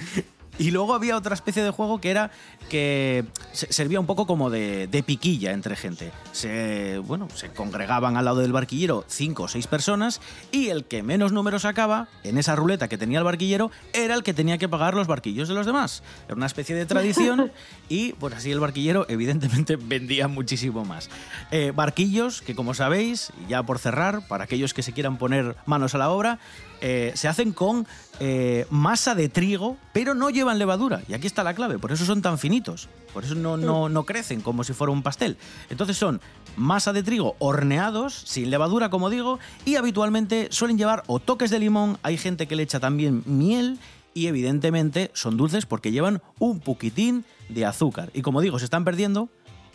Y 0.60 0.72
luego 0.72 0.94
había 0.94 1.16
otra 1.18 1.34
especie 1.36 1.64
de 1.64 1.70
juego 1.72 2.02
que 2.02 2.10
era 2.10 2.32
que 2.70 3.26
se- 3.54 3.72
servía 3.72 4.00
un 4.00 4.06
poco 4.06 4.26
como 4.26 4.50
de, 4.50 4.88
de 4.88 5.04
piquilla 5.04 5.52
entre 5.52 5.76
gente. 5.76 6.12
Se, 6.32 6.98
bueno, 7.00 7.28
se 7.36 7.50
congregaban 7.50 8.18
al 8.18 8.26
lado 8.26 8.40
del 8.40 8.52
barquillero 8.52 9.06
cinco 9.08 9.44
o 9.44 9.48
seis 9.48 9.68
personas 9.68 10.20
y 10.52 10.70
el 10.70 10.86
que 10.86 11.04
menos 11.04 11.32
números 11.32 11.62
sacaba 11.62 12.08
en 12.24 12.38
esa 12.38 12.56
ruleta 12.56 12.88
que 12.88 12.98
tenía 12.98 13.20
el 13.20 13.24
barquillero 13.24 13.72
era 13.94 14.16
el 14.16 14.24
que 14.24 14.34
tenía 14.34 14.58
que 14.58 14.68
pagar 14.68 14.96
los 14.96 15.08
barquillos 15.08 15.48
de 15.48 15.54
los 15.54 15.66
demás. 15.66 16.04
Era 16.26 16.36
una 16.36 16.46
especie 16.48 16.76
de 16.76 16.86
tradición 16.86 17.52
y 17.90 18.14
pues 18.14 18.34
así 18.34 18.52
el 18.52 18.60
barquillero 18.60 19.06
evidentemente 19.10 19.76
vendía 19.82 20.28
muchísimo 20.28 20.84
más. 20.86 21.10
Eh, 21.52 21.72
barquillos 21.76 22.42
que 22.42 22.56
como 22.56 22.74
sabéis, 22.74 23.32
ya 23.48 23.64
por 23.64 23.80
cerrar, 23.80 24.28
para 24.28 24.44
aquellos 24.46 24.74
que 24.74 24.84
se 24.84 24.92
quieran 24.94 25.18
poner 25.18 25.56
manos 25.66 25.96
a 25.96 25.98
la 25.98 26.10
obra, 26.10 26.40
eh, 26.82 27.12
se 27.16 27.28
hacen 27.28 27.52
con 27.52 27.88
eh, 28.20 28.66
masa 28.70 29.16
de 29.16 29.30
trigo, 29.30 29.78
pero 29.94 30.14
no 30.14 30.30
llevan 30.30 30.60
levadura. 30.60 31.02
Y 31.08 31.14
aquí 31.14 31.28
está 31.28 31.44
la 31.44 31.54
clave, 31.54 31.80
por 31.80 31.92
eso 31.92 32.06
son 32.06 32.22
tan 32.22 32.38
finitos. 32.38 32.90
Por 33.14 33.24
eso 33.24 33.36
no, 33.36 33.58
no, 33.58 33.90
no 33.90 34.06
crecen 34.06 34.42
como 34.42 34.64
si 34.64 34.74
fuera 34.74 34.92
un 34.92 35.02
pastel. 35.02 35.38
Entonces 35.70 35.98
son 35.98 36.22
masa 36.56 36.94
de 36.94 37.04
trigo 37.04 37.36
horneados, 37.40 38.14
sin 38.14 38.50
levadura, 38.50 38.90
como 38.90 39.10
digo, 39.10 39.40
y 39.66 39.76
habitualmente 39.76 40.48
suelen 40.52 40.78
llevar 40.78 41.04
o 41.08 41.20
toques 41.20 41.50
de 41.50 41.60
limón, 41.60 41.98
hay 42.04 42.18
gente 42.18 42.48
que 42.48 42.56
le 42.56 42.64
echa 42.64 42.80
también 42.80 43.24
miel 43.26 43.80
y 44.14 44.28
evidentemente 44.28 45.12
son 45.14 45.38
dulces 45.38 45.68
porque 45.68 45.92
llevan 45.92 46.22
un 46.40 46.60
poquitín 46.60 47.24
de 47.50 47.66
azúcar. 47.66 48.10
Y 48.14 48.24
como 48.24 48.42
digo, 48.42 48.58
se 48.58 48.66
están 48.66 48.84
perdiendo, 48.84 49.30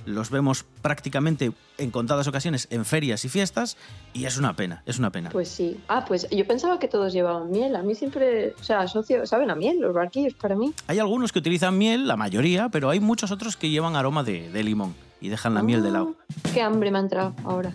los 0.07 0.31
vemos 0.31 0.65
prácticamente 0.83 1.53
en 1.79 1.91
contadas 1.91 2.27
ocasiones 2.29 2.69
en 2.71 2.85
ferias 2.85 3.25
y 3.25 3.29
fiestas 3.29 3.77
y 4.13 4.25
es 4.25 4.37
una 4.39 4.55
pena, 4.55 4.83
es 4.87 4.99
una 4.99 5.11
pena. 5.11 5.31
Pues 5.31 5.49
sí. 5.49 5.81
Ah, 5.89 6.05
pues 6.07 6.29
yo 6.31 6.47
pensaba 6.47 6.79
que 6.79 6.89
todos 6.89 7.13
llevaban 7.13 7.51
miel. 7.51 7.77
A 7.77 7.83
mí 7.83 7.95
siempre, 7.95 8.55
o 8.61 8.65
sea, 8.65 8.81
asocio, 8.81 9.27
saben 9.27 9.51
a 9.51 9.55
miel 9.55 9.81
los 9.81 9.95
barquillos 9.95 10.35
para 10.35 10.55
mí. 10.55 10.73
Hay 10.87 10.99
algunos 10.99 11.33
que 11.33 11.39
utilizan 11.39 11.77
miel, 11.79 12.07
la 12.07 12.17
mayoría, 12.17 12.69
pero 12.69 12.91
hay 12.91 13.01
muchos 13.01 13.31
otros 13.31 13.57
que 13.57 13.71
llevan 13.71 13.97
aroma 13.97 14.23
de, 14.23 14.51
de 14.51 14.63
limón 14.63 14.95
y 15.21 15.29
dejan 15.29 15.55
la 15.55 15.63
miel 15.63 15.83
de 15.83 15.91
lado. 15.93 16.17
Ah, 16.19 16.49
Qué 16.53 16.63
hambre 16.63 16.91
me 16.91 16.99
ha 16.99 17.03
entrado 17.03 17.35
ahora. 17.45 17.73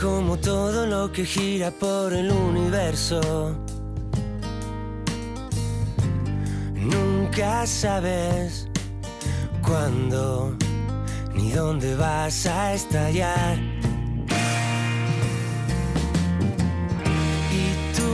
Como 0.00 0.38
todo 0.38 0.86
lo 0.86 1.12
que 1.12 1.26
gira 1.26 1.70
por 1.70 2.14
el 2.14 2.30
universo. 2.30 3.54
Nunca 6.74 7.66
sabes 7.66 8.66
cuándo 9.62 10.56
ni 11.34 11.52
dónde 11.52 11.94
vas 11.96 12.46
a 12.46 12.72
estallar. 12.72 13.58
Y 17.52 17.94
tú 17.94 18.10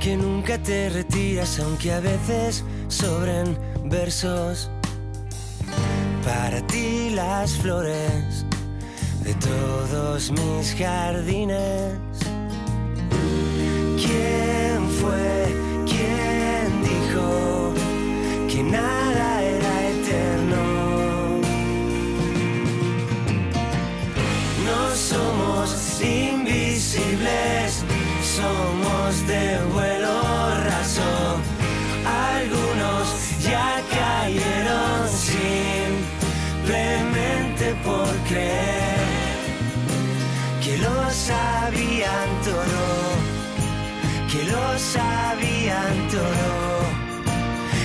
que 0.00 0.16
nunca 0.16 0.58
te 0.58 0.88
retiras, 0.88 1.60
aunque 1.60 1.92
a 1.92 2.00
veces 2.00 2.64
sobren 2.88 3.56
versos. 3.84 4.68
Para 6.24 6.60
ti 6.66 7.10
las 7.10 7.52
flores 7.52 8.44
de 9.30 9.36
todos 9.46 10.32
mis 10.32 10.74
jardines. 10.74 11.98
¿Quién 14.02 14.78
fue? 15.00 15.54
¿Quién 15.86 16.66
dijo 16.90 17.72
que 18.50 18.62
nada 18.62 19.42
era 19.42 19.74
eterno? 19.94 20.62
No 24.68 24.80
somos 24.96 26.00
invisibles, 26.02 27.84
somos 28.36 29.26
de 29.28 29.69
sabían 44.80 46.08
todo, 46.08 46.80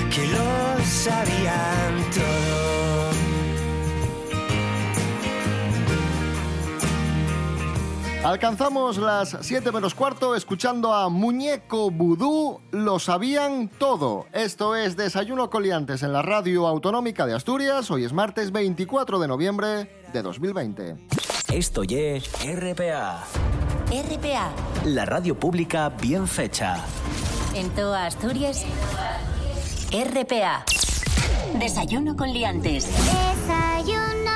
que 0.10 0.28
lo 0.28 0.84
sabían 0.86 2.10
todo. 2.14 2.66
Alcanzamos 8.24 8.98
las 8.98 9.38
7 9.42 9.72
menos 9.72 9.94
cuarto 9.94 10.36
escuchando 10.36 10.96
a 10.96 11.10
Muñeco 11.10 11.92
Vudú, 11.92 12.60
lo 12.72 12.98
sabían 12.98 13.70
todo. 13.78 14.26
Esto 14.34 14.76
es 14.76 14.98
Desayuno 14.98 15.52
Coliantes 15.52 16.02
en 16.02 16.12
la 16.12 16.24
Radio 16.24 16.66
Autonómica 16.66 17.28
de 17.28 17.36
Asturias. 17.36 17.92
Hoy 17.92 18.04
es 18.04 18.14
martes 18.14 18.52
24 18.52 19.20
de 19.20 19.28
noviembre 19.28 19.92
de 20.12 20.24
2020. 20.24 20.96
Esto 21.54 21.84
ye 21.84 22.20
RPA, 22.44 23.24
RPA, 23.92 24.52
la 24.86 25.06
radio 25.06 25.40
pública 25.40 25.90
bien 25.90 26.28
fecha. 26.28 26.78
en 27.54 27.70
toda 27.70 28.06
Asturias. 28.08 28.66
RPA. 29.92 30.66
Desayuno 31.60 32.18
con 32.18 32.34
liantes. 32.34 32.88
Desayuno. 32.88 34.32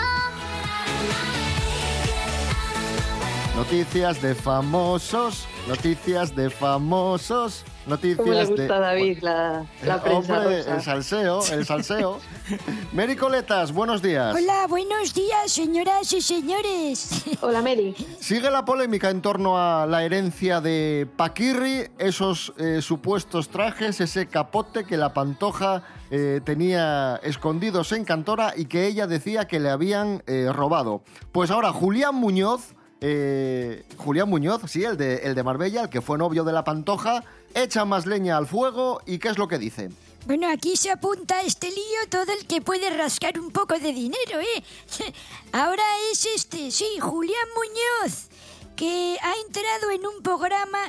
Noticias 3.56 4.22
de 4.22 4.36
famosos, 4.36 5.48
noticias 5.68 6.36
de 6.36 6.50
famosos. 6.50 7.66
Noticias 7.88 8.18
¿Cómo 8.18 8.34
le 8.34 8.40
de- 8.40 8.46
gusta 8.46 8.76
a 8.76 8.80
David 8.80 9.18
la, 9.22 9.66
la 9.84 9.96
Eh, 9.96 10.00
prensa 10.04 10.38
hombre, 10.40 10.58
rosa? 10.60 10.76
el 10.76 10.82
salseo, 10.82 11.42
el 11.52 11.66
salseo. 11.66 12.20
Mary 12.94 13.16
Coletas, 13.16 13.72
buenos 13.72 14.02
días. 14.02 14.36
Hola, 14.36 14.68
buenos 14.68 15.14
días, 15.14 15.52
señoras 15.52 16.12
y 16.14 16.22
señores. 16.22 17.24
Hola, 17.42 17.62
Mary. 17.62 17.96
Sigue 18.20 18.52
la 18.52 18.64
polémica 18.66 19.10
en 19.10 19.22
torno 19.22 19.58
a 19.58 19.88
la 19.88 20.04
herencia 20.04 20.62
de 20.62 21.08
Paquirri, 21.16 21.88
esos 21.98 22.54
eh, 22.58 22.82
supuestos 22.82 23.50
trajes, 23.50 24.02
ese 24.02 24.28
capote 24.28 24.84
que 24.84 24.98
la 24.98 25.14
pantoja 25.14 25.82
eh, 26.12 26.42
tenía 26.44 27.16
escondidos 27.24 27.92
en 27.94 28.04
Cantora 28.06 28.54
y 28.56 28.66
que 28.66 28.86
ella 28.88 29.08
decía 29.08 29.48
que 29.48 29.60
le 29.60 29.70
habían 29.70 30.22
eh, 30.28 30.50
robado. 30.54 31.02
Pues 31.32 31.50
ahora 31.50 31.72
Julián 31.72 32.14
Muñoz, 32.14 32.76
eh, 33.02 33.86
Julián 33.98 34.30
Muñoz, 34.30 34.62
sí, 34.68 34.84
el 34.84 34.98
de, 34.98 35.18
el 35.18 35.36
de 35.36 35.44
Marbella, 35.44 35.84
el 35.84 35.90
que 35.90 36.02
fue 36.02 36.18
novio 36.18 36.44
de 36.44 36.52
la 36.52 36.64
pantoja, 36.64 37.24
echa 37.54 37.86
más 37.86 38.06
leña 38.06 38.38
al 38.38 38.48
fuego 38.48 39.02
y 39.06 39.20
¿qué 39.20 39.30
es 39.30 39.38
lo 39.38 39.48
que 39.48 39.58
dice? 39.58 39.90
Bueno, 40.26 40.50
aquí 40.50 40.76
se 40.76 40.92
apunta 40.92 41.38
a 41.38 41.42
este 41.44 41.70
lío 41.70 42.10
todo 42.10 42.32
el 42.34 42.46
que 42.46 42.62
puede 42.62 42.90
rascar 42.90 43.40
un 43.40 43.52
poco 43.52 43.80
de 43.80 43.94
dinero, 43.94 44.40
¿eh? 44.40 44.64
Ahora 45.54 45.84
es 46.12 46.26
este, 46.36 46.72
sí, 46.72 46.86
Julián 47.00 47.48
Muñoz, 47.56 48.28
que 48.76 49.18
ha 49.22 49.34
entrado 49.46 49.92
en 49.92 50.06
un 50.06 50.22
programa 50.22 50.80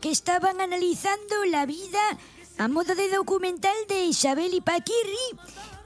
que 0.00 0.10
estaban 0.10 0.60
analizando 0.60 1.44
la 1.50 1.66
vida 1.66 2.00
a 2.58 2.68
modo 2.68 2.94
de 2.94 3.08
documental 3.10 3.74
de 3.88 4.04
Isabel 4.04 4.52
y 4.52 4.60
Paquirri 4.60 5.38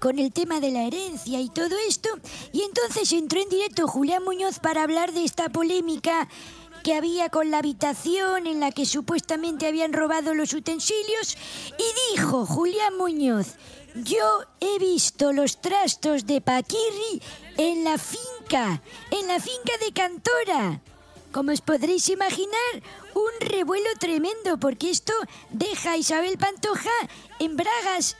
con 0.04 0.18
el 0.18 0.34
tema 0.34 0.60
de 0.60 0.70
la 0.70 0.82
herencia 0.82 1.40
y 1.40 1.48
todo 1.48 1.74
esto. 1.88 2.10
Y 2.52 2.60
entonces 2.60 3.10
entró 3.14 3.40
en 3.40 3.48
directo 3.48 3.88
Julián 3.88 4.22
Muñoz 4.22 4.58
para 4.58 4.82
hablar 4.82 5.14
de 5.14 5.24
esta 5.24 5.48
polémica 5.48 6.28
que 6.82 6.92
había 6.92 7.30
con 7.30 7.50
la 7.50 7.56
habitación 7.56 8.46
en 8.46 8.60
la 8.60 8.70
que 8.70 8.84
supuestamente 8.84 9.66
habían 9.66 9.94
robado 9.94 10.34
los 10.34 10.52
utensilios 10.52 11.38
y 11.78 12.16
dijo 12.16 12.44
Julián 12.44 12.98
Muñoz, 12.98 13.54
yo 13.94 14.42
he 14.60 14.78
visto 14.78 15.32
los 15.32 15.62
trastos 15.62 16.26
de 16.26 16.42
Paquirri 16.42 17.22
en 17.56 17.84
la 17.84 17.96
finca, 17.96 18.82
en 19.10 19.26
la 19.26 19.40
finca 19.40 19.72
de 19.86 19.92
Cantora. 19.94 20.82
Como 21.32 21.50
os 21.50 21.62
podréis 21.62 22.10
imaginar, 22.10 22.82
un 23.14 23.48
revuelo 23.48 23.88
tremendo, 23.98 24.58
porque 24.58 24.90
esto 24.90 25.12
deja 25.50 25.92
a 25.92 25.96
Isabel 25.96 26.36
Pantoja 26.38 26.90
en 27.38 27.56
bragas, 27.56 28.16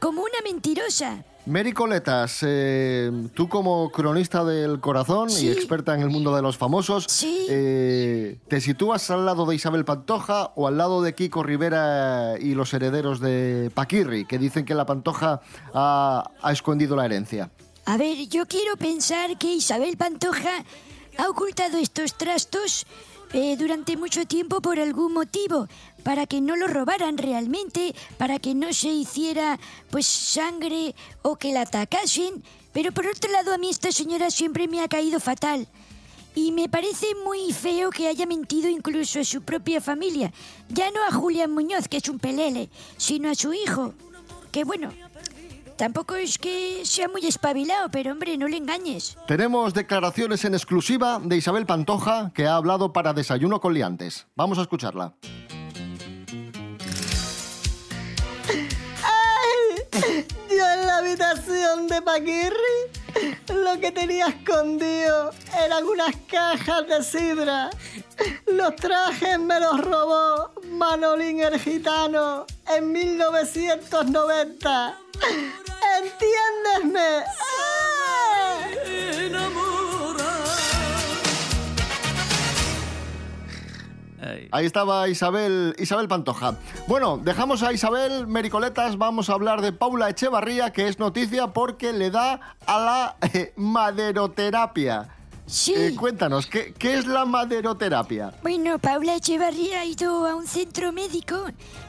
como 0.00 0.22
una 0.22 0.40
mentirosa. 0.44 1.24
Mary 1.46 1.72
Coletas, 1.72 2.40
eh, 2.42 3.10
tú 3.32 3.48
como 3.48 3.90
cronista 3.90 4.44
del 4.44 4.80
corazón 4.80 5.30
Sí. 5.30 5.46
y 5.46 5.50
experta 5.50 5.94
en 5.94 6.02
el 6.02 6.10
mundo 6.10 6.36
de 6.36 6.42
los 6.42 6.58
famosos, 6.58 7.06
Sí. 7.08 7.46
eh, 7.48 8.38
¿te 8.48 8.60
sitúas 8.60 9.10
al 9.10 9.24
lado 9.24 9.46
de 9.46 9.54
Isabel 9.56 9.86
Pantoja 9.86 10.52
o 10.56 10.66
al 10.68 10.76
lado 10.76 11.00
de 11.00 11.14
Kiko 11.14 11.42
Rivera 11.42 12.34
y 12.38 12.52
los 12.52 12.74
herederos 12.74 13.20
de 13.20 13.70
Paquirri, 13.74 14.26
que 14.26 14.36
dicen 14.38 14.66
que 14.66 14.74
la 14.74 14.84
Pantoja 14.84 15.40
ha, 15.72 16.30
ha 16.42 16.52
escondido 16.52 16.96
la 16.96 17.06
herencia? 17.06 17.50
A 17.86 17.96
ver, 17.96 18.28
yo 18.28 18.44
quiero 18.46 18.76
pensar 18.76 19.38
que 19.38 19.54
Isabel 19.54 19.96
Pantoja 19.96 20.64
ha 21.16 21.28
ocultado 21.30 21.78
estos 21.78 22.12
trastos 22.18 22.86
eh, 23.32 23.56
durante 23.56 23.96
mucho 23.96 24.26
tiempo 24.26 24.60
por 24.60 24.80
algún 24.80 25.12
motivo, 25.12 25.68
para 26.02 26.26
que 26.26 26.40
no 26.40 26.56
lo 26.56 26.66
robaran 26.66 27.18
realmente, 27.18 27.94
para 28.16 28.38
que 28.38 28.54
no 28.54 28.72
se 28.72 28.88
hiciera 28.88 29.58
pues 29.90 30.06
sangre 30.06 30.94
o 31.22 31.36
que 31.36 31.52
la 31.52 31.62
atacasen. 31.62 32.42
Pero 32.72 32.92
por 32.92 33.06
otro 33.06 33.30
lado, 33.30 33.52
a 33.52 33.58
mí 33.58 33.68
esta 33.70 33.92
señora 33.92 34.30
siempre 34.30 34.68
me 34.68 34.80
ha 34.80 34.88
caído 34.88 35.20
fatal. 35.20 35.68
Y 36.34 36.52
me 36.52 36.68
parece 36.68 37.06
muy 37.24 37.52
feo 37.52 37.90
que 37.90 38.06
haya 38.06 38.24
mentido 38.24 38.68
incluso 38.68 39.20
a 39.20 39.24
su 39.24 39.42
propia 39.42 39.80
familia. 39.80 40.32
Ya 40.68 40.90
no 40.90 41.02
a 41.04 41.12
Julián 41.12 41.50
Muñoz, 41.50 41.88
que 41.88 41.96
es 41.96 42.08
un 42.08 42.18
pelele, 42.18 42.70
sino 42.96 43.28
a 43.30 43.34
su 43.34 43.52
hijo. 43.52 43.92
Que 44.52 44.64
bueno, 44.64 44.92
tampoco 45.78 46.16
es 46.16 46.36
que 46.36 46.84
sea 46.84 47.08
muy 47.08 47.24
espabilado, 47.24 47.88
pero 47.90 48.12
hombre, 48.12 48.36
no 48.36 48.48
le 48.48 48.58
engañes. 48.58 49.16
Tenemos 49.26 49.72
declaraciones 49.72 50.44
en 50.44 50.54
exclusiva 50.54 51.20
de 51.22 51.36
Isabel 51.36 51.64
Pantoja, 51.64 52.32
que 52.34 52.46
ha 52.46 52.56
hablado 52.56 52.92
para 52.92 53.14
Desayuno 53.14 53.60
con 53.60 53.72
Liantes. 53.72 54.26
Vamos 54.36 54.58
a 54.58 54.62
escucharla. 54.62 55.14
Yo 60.50 60.68
en 60.74 60.86
la 60.86 60.98
habitación 60.98 61.88
de 61.88 62.02
Paquirri 62.02 62.98
lo 63.54 63.80
que 63.80 63.92
tenía 63.92 64.26
escondido 64.26 65.30
eran 65.64 65.84
unas 65.84 66.14
cajas 66.30 66.86
de 66.88 67.02
sidra. 67.02 67.70
Los 68.46 68.76
trajes 68.76 69.38
me 69.38 69.58
los 69.60 69.80
robó 69.80 70.52
Manolín 70.70 71.40
el 71.40 71.58
Gitano 71.58 72.44
en 72.66 72.92
1990. 72.92 74.98
¿Entiéndesme? 76.00 77.24
¡Ah! 77.26 77.68
Ahí 84.50 84.64
estaba 84.64 85.08
Isabel, 85.08 85.74
Isabel 85.78 86.08
Pantoja. 86.08 86.56
Bueno, 86.86 87.18
dejamos 87.18 87.62
a 87.62 87.72
Isabel 87.72 88.26
Mericoletas, 88.26 88.96
vamos 88.96 89.28
a 89.28 89.34
hablar 89.34 89.60
de 89.60 89.72
Paula 89.72 90.08
Echevarría, 90.08 90.72
que 90.72 90.88
es 90.88 90.98
noticia 90.98 91.48
porque 91.48 91.92
le 91.92 92.10
da 92.10 92.56
a 92.66 92.78
la 92.78 93.16
eh, 93.34 93.52
maderoterapia. 93.56 95.14
Sí. 95.46 95.74
Eh, 95.74 95.94
cuéntanos, 95.96 96.46
¿qué, 96.46 96.74
qué 96.74 96.98
es 96.98 97.06
la 97.06 97.24
maderoterapia? 97.24 98.34
Bueno, 98.42 98.78
Paula 98.78 99.16
Echevarría 99.16 99.80
ha 99.80 99.84
ido 99.84 100.26
a 100.26 100.34
un 100.34 100.46
centro 100.46 100.92
médico 100.92 101.46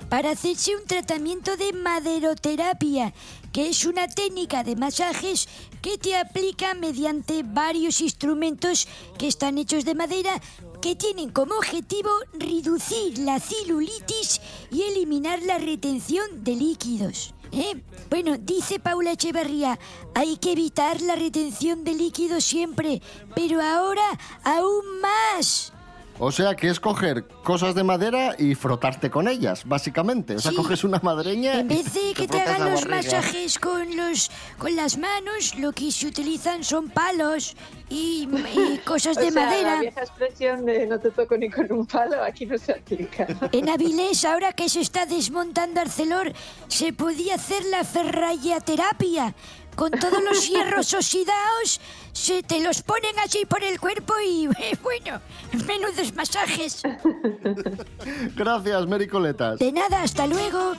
para 0.10 0.32
hacerse 0.32 0.76
un 0.76 0.86
tratamiento 0.86 1.56
de 1.58 1.74
maderoterapia, 1.74 3.14
que 3.52 3.70
es 3.70 3.86
una 3.86 4.08
técnica 4.08 4.64
de 4.64 4.76
masajes 4.76 5.48
que 5.82 5.98
te 5.98 6.16
aplica 6.16 6.74
mediante 6.74 7.44
varios 7.44 8.02
instrumentos 8.02 8.88
que 9.18 9.28
están 9.28 9.58
hechos 9.58 9.86
de 9.86 9.96
madera 9.96 10.42
que 10.82 10.96
tienen 10.96 11.30
como 11.30 11.56
objetivo 11.56 12.10
reducir 12.34 13.20
la 13.20 13.40
celulitis 13.40 14.42
y 14.72 14.84
eliminar 14.84 15.42
la 15.44 15.58
retención 15.58 16.44
de 16.44 16.56
líquidos. 16.56 17.34
¿eh? 17.52 17.82
Bueno, 18.10 18.38
dice 18.38 18.80
Paula 18.80 19.12
Echevarría, 19.12 19.80
hay 20.16 20.38
que 20.38 20.54
evitar 20.54 21.02
la 21.02 21.16
retención 21.16 21.84
de 21.84 21.94
líquidos 21.94 22.44
siempre, 22.44 23.02
pero 23.36 23.62
ahora 23.62 24.20
aún 24.44 25.02
más. 25.02 25.74
O 26.22 26.32
sea, 26.34 26.54
que 26.56 26.68
es 26.70 26.80
coger 26.82 27.26
cosas 27.44 27.76
de 27.76 27.84
madera 27.84 28.36
y 28.38 28.54
frotarte 28.54 29.10
con 29.10 29.28
ellas, 29.30 29.64
básicamente. 29.66 30.36
O 30.36 30.40
sea, 30.40 30.52
Sí. 30.52 30.58
coges 30.58 30.84
una 30.84 31.00
madreña 31.02 31.60
En 31.62 31.70
vez 31.70 31.94
de 31.94 32.14
que 32.14 32.28
te 32.28 32.38
frotas 32.40 32.56
hagan 32.60 32.72
los 32.72 32.88
masajes 32.88 33.58
con 33.58 33.96
los 33.96 34.30
con 34.58 34.76
las 34.76 34.98
manos, 34.98 35.58
lo 35.58 35.72
que 35.72 35.92
se 35.92 36.08
utilizan 36.08 36.64
son 36.66 36.90
palos 36.90 37.56
y, 37.90 38.28
y 38.54 38.78
cosas 38.86 39.16
de 39.16 39.30
O 39.30 39.32
sea, 39.32 39.46
madera. 39.46 39.76
La 39.76 39.82
vieja 39.82 40.02
expresión 40.02 40.66
de 40.66 40.86
no 40.88 41.00
te 41.00 41.10
toco 41.12 41.38
ni 41.38 41.50
con 41.50 41.72
un 41.72 41.86
palo 41.86 42.22
aquí 42.24 42.46
no 42.46 42.58
se 42.58 42.74
aplica. 42.74 43.26
En 43.54 43.70
Avilés, 43.70 44.26
ahora 44.26 44.52
que 44.52 44.68
se 44.68 44.82
está 44.82 45.06
desmontando 45.06 45.80
Arcelor, 45.80 46.34
se 46.68 46.92
podía 46.92 47.36
hacer 47.36 47.64
la 47.72 47.84
ferrallaterapia. 47.86 49.34
Con 49.80 49.92
todos 49.92 50.22
los 50.22 50.50
hierros 50.50 50.94
oxidados, 50.94 51.80
se 52.12 52.44
te 52.44 52.60
los 52.60 52.82
ponen 52.82 53.18
así 53.26 53.46
por 53.46 53.64
el 53.64 53.80
cuerpo 53.80 54.14
y, 54.20 54.46
bueno, 54.84 55.22
menudos 55.66 56.14
masajes. 56.14 56.82
Gracias, 58.36 58.88
Mericoletas. 58.88 59.58
De 59.58 59.72
nada, 59.72 60.04
hasta 60.04 60.28
luego. 60.28 60.74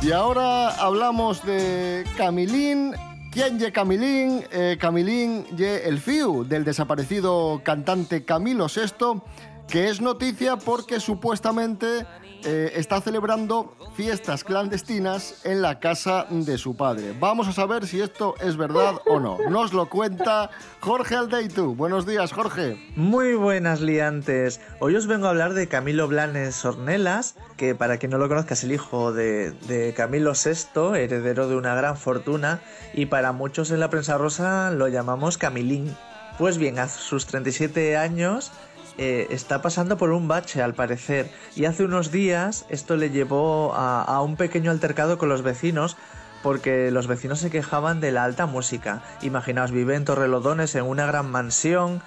Y 0.00 0.12
ahora 0.12 0.68
hablamos 0.76 1.44
de 1.44 2.04
Camilín. 2.16 2.94
¿Quién 3.32 3.58
ye 3.58 3.72
Camilín? 3.72 4.44
Eh, 4.52 4.76
Camilín 4.78 5.44
ye 5.56 5.88
el 5.88 5.98
fiu 5.98 6.44
del 6.44 6.62
desaparecido 6.62 7.60
cantante 7.64 8.24
Camilo 8.24 8.68
VI, 8.68 9.20
que 9.68 9.88
es 9.88 10.00
noticia 10.00 10.56
porque 10.56 11.00
supuestamente 11.00 12.06
eh, 12.46 12.72
está 12.76 13.00
celebrando 13.00 13.74
fiestas 13.96 14.44
clandestinas 14.44 15.46
en 15.46 15.62
la 15.62 15.80
casa 15.80 16.26
de 16.28 16.58
su 16.58 16.76
padre. 16.76 17.14
Vamos 17.18 17.48
a 17.48 17.52
saber 17.52 17.86
si 17.86 18.02
esto 18.02 18.34
es 18.38 18.58
verdad 18.58 18.96
o 19.06 19.18
no. 19.18 19.38
Nos 19.48 19.72
lo 19.72 19.88
cuenta 19.88 20.50
Jorge 20.80 21.14
Aldeitu. 21.14 21.74
Buenos 21.74 22.04
días, 22.06 22.32
Jorge. 22.32 22.76
Muy 22.96 23.34
buenas 23.34 23.80
liantes. 23.80 24.60
Hoy 24.78 24.94
os 24.94 25.06
vengo 25.06 25.26
a 25.26 25.30
hablar 25.30 25.54
de 25.54 25.68
Camilo 25.68 26.06
Blanes 26.06 26.62
Ornelas, 26.66 27.36
que 27.56 27.74
para 27.74 27.96
quien 27.96 28.10
no 28.10 28.18
lo 28.18 28.28
conozca 28.28 28.52
es 28.52 28.64
el 28.64 28.72
hijo 28.72 29.14
de, 29.14 29.52
de 29.52 29.94
Camilo 29.94 30.32
VI, 30.32 30.98
heredero 30.98 31.48
de 31.48 31.56
una 31.56 31.74
gran 31.74 31.96
fortuna, 31.96 32.60
y 32.92 33.06
para 33.06 33.32
muchos 33.32 33.70
en 33.70 33.80
la 33.80 33.88
prensa 33.88 34.18
rosa 34.18 34.70
lo 34.70 34.88
llamamos 34.88 35.38
Camilín. 35.38 35.96
Pues 36.36 36.58
bien, 36.58 36.78
a 36.78 36.88
sus 36.88 37.26
37 37.26 37.96
años 37.96 38.52
eh, 38.96 39.26
está 39.30 39.60
pasando 39.60 39.96
por 39.96 40.10
un 40.10 40.28
bache 40.28 40.62
al 40.62 40.74
parecer, 40.74 41.30
y 41.56 41.64
hace 41.64 41.84
unos 41.84 42.12
días 42.12 42.64
esto 42.68 42.96
le 42.96 43.10
llevó 43.10 43.74
a, 43.74 44.20
un 44.22 44.36
pequeño 44.36 44.70
altercado 44.70 45.18
con 45.18 45.28
los 45.28 45.42
vecinos 45.42 45.96
porque 46.42 46.90
los 46.90 47.06
vecinos 47.06 47.38
se 47.38 47.50
quejaban 47.50 48.00
de 48.00 48.12
la 48.12 48.22
alta 48.22 48.44
música. 48.44 49.02
Imaginaos, 49.22 49.70
viven 49.70 49.96
en 49.96 50.04
Torrelodones 50.04 50.74
en 50.74 50.84
una 50.84 51.06
gran 51.06 51.30
mansión. 51.30 52.02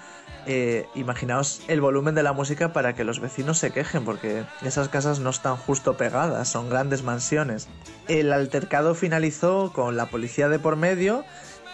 eh, 0.46 0.86
imaginaos 0.94 1.60
el 1.68 1.80
volumen 1.80 2.14
de 2.14 2.22
la 2.22 2.32
música 2.32 2.72
para 2.72 2.94
que 2.94 3.04
los 3.04 3.20
vecinos 3.20 3.58
se 3.58 3.72
quejen, 3.72 4.04
porque 4.04 4.44
esas 4.62 4.88
casas 4.88 5.18
no 5.18 5.30
están 5.30 5.56
justo 5.56 5.96
pegadas, 5.96 6.48
son 6.48 6.70
grandes 6.70 7.02
mansiones. 7.02 7.68
El 8.06 8.32
altercado 8.32 8.94
finalizó 8.94 9.72
con 9.74 9.96
la 9.96 10.06
policía 10.06 10.48
de 10.48 10.58
por 10.58 10.76
medio 10.76 11.24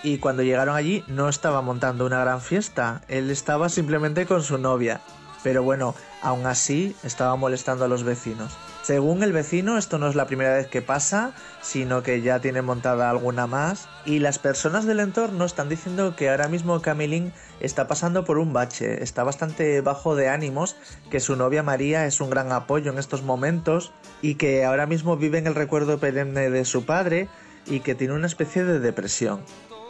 y 0.05 0.19
cuando 0.19 0.43
llegaron 0.43 0.77
allí 0.77 1.03
no 1.09 1.29
estaba 1.29 1.63
montando 1.63 2.05
una 2.05 2.21
gran 2.21 2.43
fiesta, 2.43 3.01
él 3.09 3.31
estaba 3.31 3.71
simplemente 3.71 4.27
con 4.27 4.43
su 4.43 4.59
novia. 4.59 5.01
Pero 5.43 5.63
bueno, 5.63 5.95
aún 6.23 6.47
así 6.47 6.95
estaba 7.03 7.37
molestando 7.37 7.87
a 7.87 7.89
los 7.89 8.03
vecinos. 8.03 8.57
Según 8.83 9.23
el 9.23 9.33
vecino, 9.33 9.79
esto 9.79 9.99
no 9.99 10.09
es 10.09 10.15
la 10.15 10.27
primera 10.27 10.55
vez 10.55 10.67
que 10.67 10.83
pasa, 10.83 11.33
sino 11.63 12.03
que 12.03 12.21
ya 12.21 12.41
tiene 12.41 12.61
montada 12.61 13.09
alguna 13.09 13.47
más. 13.47 13.89
Y 14.05 14.19
las 14.19 14.39
personas 14.39 14.85
del 14.85 15.01
entorno 15.01 15.47
están 15.47 15.71
diciendo 15.71 16.17
que 16.17 16.29
ahora 16.29 16.49
mismo 16.49 16.81
Camilín 16.83 17.33
está 17.61 17.87
pasando 17.89 18.25
por 18.25 18.37
un 18.37 18.53
bache, 18.53 19.03
está 19.03 19.25
bastante 19.25 19.81
bajo 19.81 20.17
de 20.17 20.29
ánimos, 20.29 20.77
que 21.11 21.21
su 21.21 21.35
novia 21.35 21.63
María 21.63 22.07
es 22.07 22.21
un 22.21 22.29
gran 22.29 22.53
apoyo 22.53 22.93
en 22.93 22.99
estos 22.99 23.23
momentos 23.23 23.93
y 24.21 24.35
que 24.35 24.67
ahora 24.67 24.85
mismo 24.85 25.17
vive 25.17 25.39
en 25.39 25.47
el 25.47 25.55
recuerdo 25.55 25.99
perenne 25.99 26.51
de 26.51 26.65
su 26.67 26.85
padre 26.85 27.29
y 27.67 27.81
que 27.81 27.95
tiene 27.95 28.15
una 28.15 28.27
especie 28.27 28.65
de 28.65 28.81
depresión. 28.81 29.41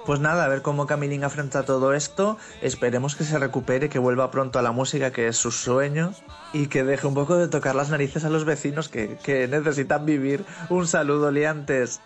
Pues 0.06 0.20
nada, 0.20 0.44
a 0.44 0.48
ver 0.48 0.60
cómo 0.60 0.86
Camilín 0.86 1.24
afronta 1.24 1.62
todo 1.62 1.94
esto. 1.94 2.36
Esperemos 2.60 3.16
que 3.16 3.24
se 3.24 3.38
recupere, 3.38 3.88
que 3.88 3.98
vuelva 3.98 4.30
pronto 4.30 4.58
a 4.58 4.62
la 4.62 4.70
música, 4.70 5.12
que 5.12 5.28
es 5.28 5.36
su 5.36 5.50
sueño, 5.50 6.12
y 6.52 6.66
que 6.66 6.84
deje 6.84 7.06
un 7.06 7.14
poco 7.14 7.36
de 7.36 7.48
tocar 7.48 7.74
las 7.74 7.88
narices 7.88 8.24
a 8.24 8.28
los 8.30 8.44
vecinos 8.44 8.90
que, 8.90 9.16
que 9.22 9.48
necesitan 9.48 10.04
vivir. 10.04 10.44
Un 10.68 10.86
saludo, 10.86 11.30
liantes. 11.30 12.02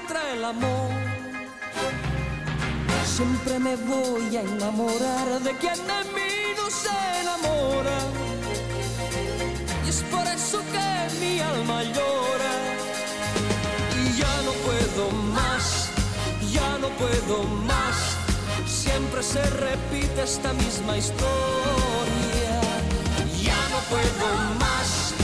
Contra 0.00 0.32
el 0.32 0.44
amor. 0.44 0.90
Siempre 3.04 3.58
me 3.58 3.76
voy 3.76 4.36
a 4.36 4.42
enamorar 4.42 5.40
de 5.40 5.52
quien 5.56 5.76
de 5.76 6.00
mí 6.14 6.32
no 6.56 6.70
se 6.70 6.96
enamora. 7.22 7.98
Y 9.84 9.88
es 9.88 10.02
por 10.02 10.26
eso 10.26 10.58
que 10.72 11.18
mi 11.20 11.40
alma 11.40 11.82
llora. 11.82 12.54
Y 14.02 14.18
ya 14.20 14.34
no 14.46 14.52
puedo 14.66 15.10
más, 15.34 15.90
ya 16.52 16.78
no 16.78 16.88
puedo 17.00 17.44
más. 17.44 17.96
Siempre 18.66 19.22
se 19.22 19.42
repite 19.50 20.22
esta 20.22 20.52
misma 20.52 20.96
historia. 20.96 22.54
Ya 23.42 23.60
no 23.72 23.80
puedo 23.92 24.28
más, 24.64 25.14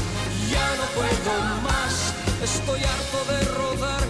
ya 0.51 0.69
no 0.81 0.87
puedo 0.99 1.35
más. 1.62 2.15
Estoy 2.43 2.81
harto 2.85 3.33
de 3.33 3.41
rodar 3.59 4.06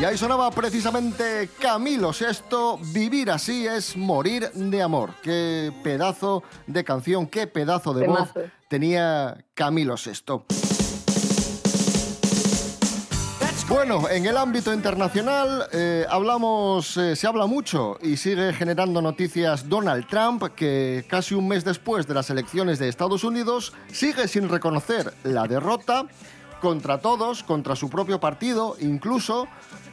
Y 0.00 0.04
ahí 0.04 0.18
sonaba 0.18 0.50
precisamente 0.50 1.48
Camilo 1.60 2.12
Sesto, 2.12 2.78
Vivir 2.92 3.30
así 3.30 3.64
es 3.64 3.96
morir 3.96 4.50
de 4.50 4.82
amor. 4.82 5.10
Qué 5.22 5.72
pedazo 5.84 6.42
de 6.66 6.82
canción, 6.82 7.28
qué 7.28 7.46
pedazo 7.46 7.94
de 7.94 8.08
voz 8.08 8.30
tenía 8.68 9.44
Camilo 9.54 9.96
Sesto. 9.96 10.46
Bueno, 13.68 14.08
en 14.10 14.26
el 14.26 14.36
ámbito 14.36 14.74
internacional 14.74 15.66
eh, 15.72 16.04
hablamos, 16.10 16.96
eh, 16.96 17.16
se 17.16 17.26
habla 17.26 17.46
mucho 17.46 17.98
y 18.02 18.16
sigue 18.16 18.52
generando 18.52 19.00
noticias 19.00 19.68
Donald 19.68 20.06
Trump, 20.08 20.42
que 20.54 21.04
casi 21.08 21.34
un 21.34 21.48
mes 21.48 21.64
después 21.64 22.06
de 22.06 22.14
las 22.14 22.28
elecciones 22.30 22.78
de 22.78 22.88
Estados 22.88 23.24
Unidos 23.24 23.72
sigue 23.90 24.28
sin 24.28 24.48
reconocer 24.48 25.14
la 25.22 25.46
derrota 25.46 26.06
contra 26.64 26.96
todos, 26.96 27.42
contra 27.42 27.76
su 27.76 27.90
propio 27.90 28.20
partido 28.20 28.74
incluso, 28.80 29.46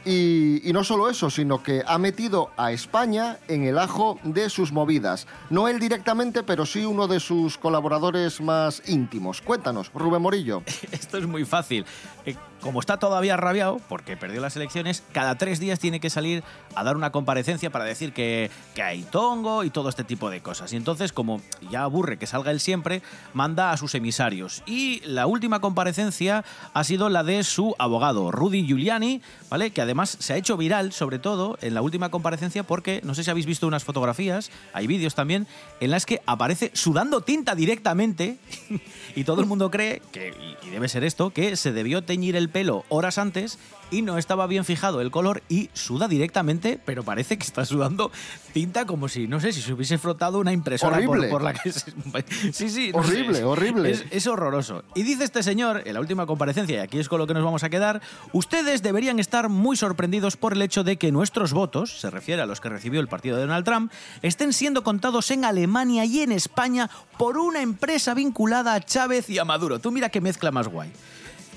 y, 0.04 0.70
no 0.72 0.84
solo 0.84 1.08
eso, 1.08 1.30
sino 1.30 1.62
que 1.62 1.82
ha 1.86 1.98
metido 1.98 2.50
a 2.56 2.72
España 2.72 3.38
en 3.48 3.64
el 3.64 3.78
ajo 3.78 4.18
de 4.24 4.50
sus 4.50 4.72
movidas. 4.72 5.26
No 5.50 5.68
él 5.68 5.78
directamente, 5.78 6.42
pero 6.42 6.66
sí 6.66 6.84
uno 6.84 7.06
de 7.06 7.20
sus 7.20 7.58
colaboradores 7.58 8.40
más 8.40 8.82
íntimos. 8.86 9.40
Cuéntanos, 9.40 9.90
Rubén 9.94 10.22
Morillo. 10.22 10.62
Esto 10.92 11.18
es 11.18 11.26
muy 11.26 11.44
fácil. 11.44 11.84
Eh, 12.24 12.36
como 12.62 12.78
está 12.78 12.96
todavía 12.96 13.36
rabiado, 13.36 13.80
porque 13.88 14.16
perdió 14.16 14.40
las 14.40 14.54
elecciones, 14.54 15.02
cada 15.12 15.36
tres 15.36 15.58
días 15.58 15.80
tiene 15.80 15.98
que 15.98 16.10
salir 16.10 16.44
a 16.76 16.84
dar 16.84 16.96
una 16.96 17.10
comparecencia 17.10 17.70
para 17.70 17.84
decir 17.84 18.12
que, 18.12 18.50
que 18.74 18.82
hay 18.82 19.02
tongo 19.02 19.64
y 19.64 19.70
todo 19.70 19.88
este 19.88 20.04
tipo 20.04 20.30
de 20.30 20.40
cosas. 20.40 20.72
Y 20.72 20.76
entonces, 20.76 21.12
como 21.12 21.42
ya 21.70 21.82
aburre 21.82 22.18
que 22.18 22.26
salga 22.28 22.52
él 22.52 22.60
siempre, 22.60 23.02
manda 23.34 23.72
a 23.72 23.76
sus 23.76 23.96
emisarios. 23.96 24.62
Y 24.64 25.00
la 25.00 25.26
última 25.26 25.60
comparecencia 25.60 26.44
ha 26.72 26.84
sido 26.84 27.08
la 27.08 27.24
de 27.24 27.42
su 27.42 27.74
abogado, 27.78 28.30
Rudy 28.30 28.64
Giuliani, 28.64 29.22
¿vale? 29.50 29.72
Que 29.72 29.82
además 29.92 30.16
se 30.18 30.32
ha 30.32 30.36
hecho 30.36 30.56
viral, 30.56 30.92
sobre 30.92 31.18
todo 31.18 31.58
en 31.60 31.74
la 31.74 31.82
última 31.82 32.10
comparecencia, 32.10 32.62
porque 32.62 33.00
no 33.04 33.14
sé 33.14 33.22
si 33.24 33.30
habéis 33.30 33.46
visto 33.46 33.66
unas 33.66 33.84
fotografías, 33.84 34.50
hay 34.72 34.86
vídeos 34.86 35.14
también, 35.14 35.46
en 35.80 35.90
las 35.90 36.06
que 36.06 36.22
aparece 36.26 36.70
sudando 36.74 37.20
tinta 37.20 37.54
directamente 37.54 38.38
y 39.14 39.24
todo 39.24 39.40
el 39.42 39.46
mundo 39.46 39.70
cree 39.70 40.00
que, 40.10 40.34
y- 40.64 40.70
debe 40.70 40.88
ser 40.88 41.04
esto, 41.04 41.30
que 41.30 41.56
se 41.56 41.72
debió 41.72 42.02
teñir 42.02 42.36
el 42.36 42.48
pelo 42.48 42.84
horas 42.88 43.18
antes 43.18 43.58
y 43.92 44.02
no 44.02 44.18
estaba 44.18 44.46
bien 44.48 44.64
fijado 44.64 45.00
el 45.00 45.10
color 45.10 45.42
y 45.48 45.70
suda 45.74 46.08
directamente, 46.08 46.80
pero 46.84 47.04
parece 47.04 47.38
que 47.38 47.44
está 47.44 47.64
sudando 47.64 48.10
tinta 48.52 48.86
como 48.86 49.08
si, 49.08 49.28
no 49.28 49.38
sé, 49.38 49.52
si 49.52 49.60
se 49.60 49.72
hubiese 49.72 49.98
frotado 49.98 50.40
una 50.40 50.52
impresora 50.52 50.96
por, 50.96 51.10
Horrible. 51.10 51.28
por 51.28 51.42
la 51.42 51.52
que 51.52 51.70
se... 51.70 51.92
Sí, 52.52 52.70
sí. 52.70 52.90
no 52.92 52.98
Horrible, 52.98 53.44
horrible. 53.44 53.90
Es, 53.90 54.04
es 54.10 54.26
horroroso. 54.26 54.82
Y 54.94 55.02
dice 55.02 55.24
este 55.24 55.42
señor, 55.42 55.82
en 55.84 55.94
la 55.94 56.00
última 56.00 56.26
comparecencia, 56.26 56.76
y 56.76 56.80
aquí 56.80 56.98
es 56.98 57.08
con 57.08 57.18
lo 57.18 57.26
que 57.26 57.34
nos 57.34 57.44
vamos 57.44 57.62
a 57.64 57.70
quedar, 57.70 58.00
ustedes 58.32 58.82
deberían 58.82 59.18
estar 59.18 59.48
muy 59.48 59.76
sorprendidos 59.76 60.36
por 60.36 60.54
el 60.54 60.62
hecho 60.62 60.84
de 60.84 60.96
que 60.96 61.12
nuestros 61.12 61.52
votos, 61.52 62.00
se 62.00 62.10
refiere 62.10 62.42
a 62.42 62.46
los 62.46 62.60
que 62.60 62.70
recibió 62.70 63.00
el 63.00 63.08
partido 63.08 63.36
de 63.36 63.42
Donald 63.42 63.64
Trump, 63.64 63.92
estén 64.22 64.52
siendo 64.54 64.82
contados 64.82 65.30
en 65.30 65.44
Alemania 65.44 66.04
y 66.06 66.20
en 66.20 66.32
España 66.32 66.88
por 67.18 67.36
una 67.36 67.60
empresa 67.60 68.14
vinculada 68.14 68.74
a 68.74 68.80
Chávez 68.80 69.28
y 69.28 69.38
a 69.38 69.44
Maduro. 69.44 69.78
Tú 69.78 69.90
mira 69.90 70.08
qué 70.08 70.20
mezcla 70.20 70.50
más 70.50 70.68
guay. 70.68 70.90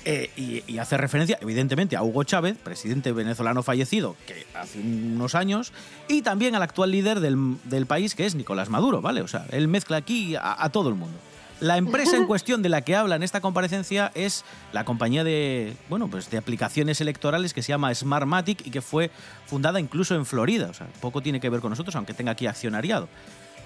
Eh, 0.08 0.30
y, 0.36 0.62
y 0.72 0.78
hace 0.78 0.96
referencia, 0.96 1.36
evidentemente, 1.40 1.96
a 1.96 2.02
Hugo 2.04 2.22
Chávez, 2.22 2.56
presidente 2.56 3.10
venezolano 3.10 3.64
fallecido 3.64 4.14
que 4.24 4.46
hace 4.54 4.78
unos 4.78 5.34
años, 5.34 5.72
y 6.06 6.22
también 6.22 6.54
al 6.54 6.62
actual 6.62 6.92
líder 6.92 7.18
del, 7.18 7.56
del 7.64 7.86
país, 7.86 8.14
que 8.14 8.24
es 8.24 8.36
Nicolás 8.36 8.68
Maduro, 8.68 9.02
¿vale? 9.02 9.20
O 9.20 9.26
sea, 9.26 9.46
él 9.50 9.66
mezcla 9.66 9.96
aquí 9.96 10.36
a, 10.36 10.62
a 10.62 10.68
todo 10.70 10.90
el 10.90 10.94
mundo. 10.94 11.18
La 11.58 11.76
empresa 11.76 12.16
en 12.16 12.26
cuestión 12.28 12.62
de 12.62 12.68
la 12.68 12.82
que 12.82 12.94
habla 12.94 13.16
en 13.16 13.24
esta 13.24 13.40
comparecencia 13.40 14.12
es 14.14 14.44
la 14.72 14.84
compañía 14.84 15.24
de, 15.24 15.74
bueno, 15.88 16.06
pues 16.06 16.30
de 16.30 16.38
aplicaciones 16.38 17.00
electorales 17.00 17.52
que 17.52 17.62
se 17.62 17.70
llama 17.70 17.92
Smartmatic 17.92 18.64
y 18.64 18.70
que 18.70 18.82
fue 18.82 19.10
fundada 19.46 19.80
incluso 19.80 20.14
en 20.14 20.24
Florida. 20.24 20.68
O 20.70 20.74
sea, 20.74 20.86
poco 21.00 21.20
tiene 21.20 21.40
que 21.40 21.50
ver 21.50 21.60
con 21.60 21.70
nosotros, 21.70 21.96
aunque 21.96 22.14
tenga 22.14 22.30
aquí 22.30 22.46
accionariado. 22.46 23.08